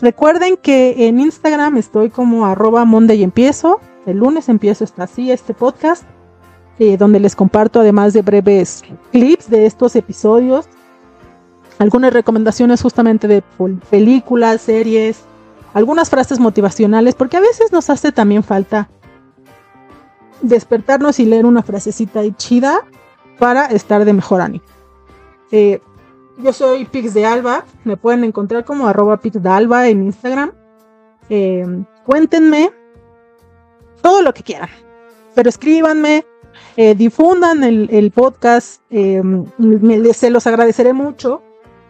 Recuerden 0.00 0.56
que 0.56 1.08
en 1.08 1.20
Instagram 1.20 1.76
estoy 1.76 2.10
como 2.10 2.46
arroba 2.46 2.84
Monday 2.84 3.22
empiezo. 3.22 3.80
El 4.06 4.18
lunes 4.18 4.48
empiezo 4.48 4.84
está 4.84 5.04
así 5.04 5.30
este 5.30 5.54
podcast, 5.54 6.04
eh, 6.84 6.96
donde 6.96 7.20
les 7.20 7.36
comparto 7.36 7.78
además 7.78 8.12
de 8.12 8.22
breves 8.22 8.82
clips 9.12 9.48
de 9.48 9.66
estos 9.66 9.94
episodios, 9.94 10.66
algunas 11.78 12.12
recomendaciones 12.12 12.82
justamente 12.82 13.28
de 13.28 13.44
películas, 13.88 14.62
series, 14.62 15.20
algunas 15.74 16.10
frases 16.10 16.40
motivacionales, 16.40 17.14
porque 17.14 17.36
a 17.36 17.40
veces 17.40 17.70
nos 17.70 17.88
hace 17.88 18.10
también 18.10 18.42
falta 18.42 18.90
despertarnos 20.40 21.20
y 21.20 21.24
leer 21.24 21.46
una 21.46 21.62
frasecita 21.62 22.20
chida 22.36 22.80
para 23.38 23.66
estar 23.66 24.04
de 24.04 24.14
mejor 24.14 24.40
ánimo. 24.40 24.64
Eh, 25.52 25.80
yo 26.38 26.52
soy 26.52 26.84
Pix 26.84 27.14
de 27.14 27.24
Alba, 27.24 27.64
me 27.84 27.96
pueden 27.96 28.24
encontrar 28.24 28.64
como 28.64 28.88
arroba 28.88 29.18
Pix 29.18 29.40
de 29.40 29.48
Alba 29.48 29.86
en 29.86 30.02
Instagram. 30.02 30.50
Eh, 31.28 31.64
cuéntenme 32.04 32.72
todo 34.02 34.20
lo 34.20 34.34
que 34.34 34.42
quieran, 34.42 34.68
pero 35.36 35.48
escríbanme, 35.48 36.26
eh, 36.76 36.94
difundan 36.94 37.64
el, 37.64 38.10
podcast, 38.14 38.82
se 38.90 40.30
los 40.30 40.46
agradeceré 40.46 40.92
mucho. 40.92 41.42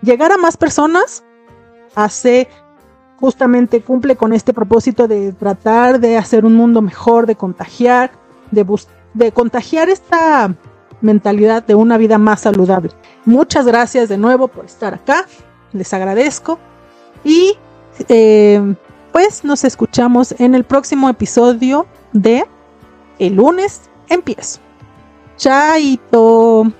Llegar 0.02 0.32
a 0.32 0.36
más 0.36 0.56
personas 0.56 1.24
hace 1.94 2.48
justamente 3.20 3.80
cumple 3.80 4.16
con 4.16 4.32
este 4.32 4.52
propósito 4.52 5.06
de 5.06 5.32
tratar 5.32 6.00
de 6.00 6.16
hacer 6.16 6.44
un 6.44 6.54
mundo 6.54 6.82
mejor, 6.82 7.26
de 7.26 7.36
contagiar, 7.36 8.10
de, 8.50 8.66
de 9.14 9.30
contagiar 9.30 9.88
esta 9.88 10.52
mentalidad 11.00 11.64
de 11.64 11.76
una 11.76 11.98
vida 11.98 12.18
más 12.18 12.40
saludable. 12.40 12.90
Muchas 13.24 13.66
gracias 13.66 14.08
de 14.08 14.18
nuevo 14.18 14.48
por 14.48 14.64
estar 14.64 14.94
acá, 14.94 15.26
les 15.72 15.92
agradezco 15.92 16.58
y 17.22 17.56
eh, 18.08 18.74
pues 19.12 19.44
nos 19.44 19.64
escuchamos 19.64 20.34
en 20.40 20.54
el 20.54 20.64
próximo 20.64 21.08
episodio 21.08 21.86
de 22.12 22.44
El 23.18 23.34
lunes 23.34 23.82
empiezo. 24.08 24.60
Chaito. 25.36 26.72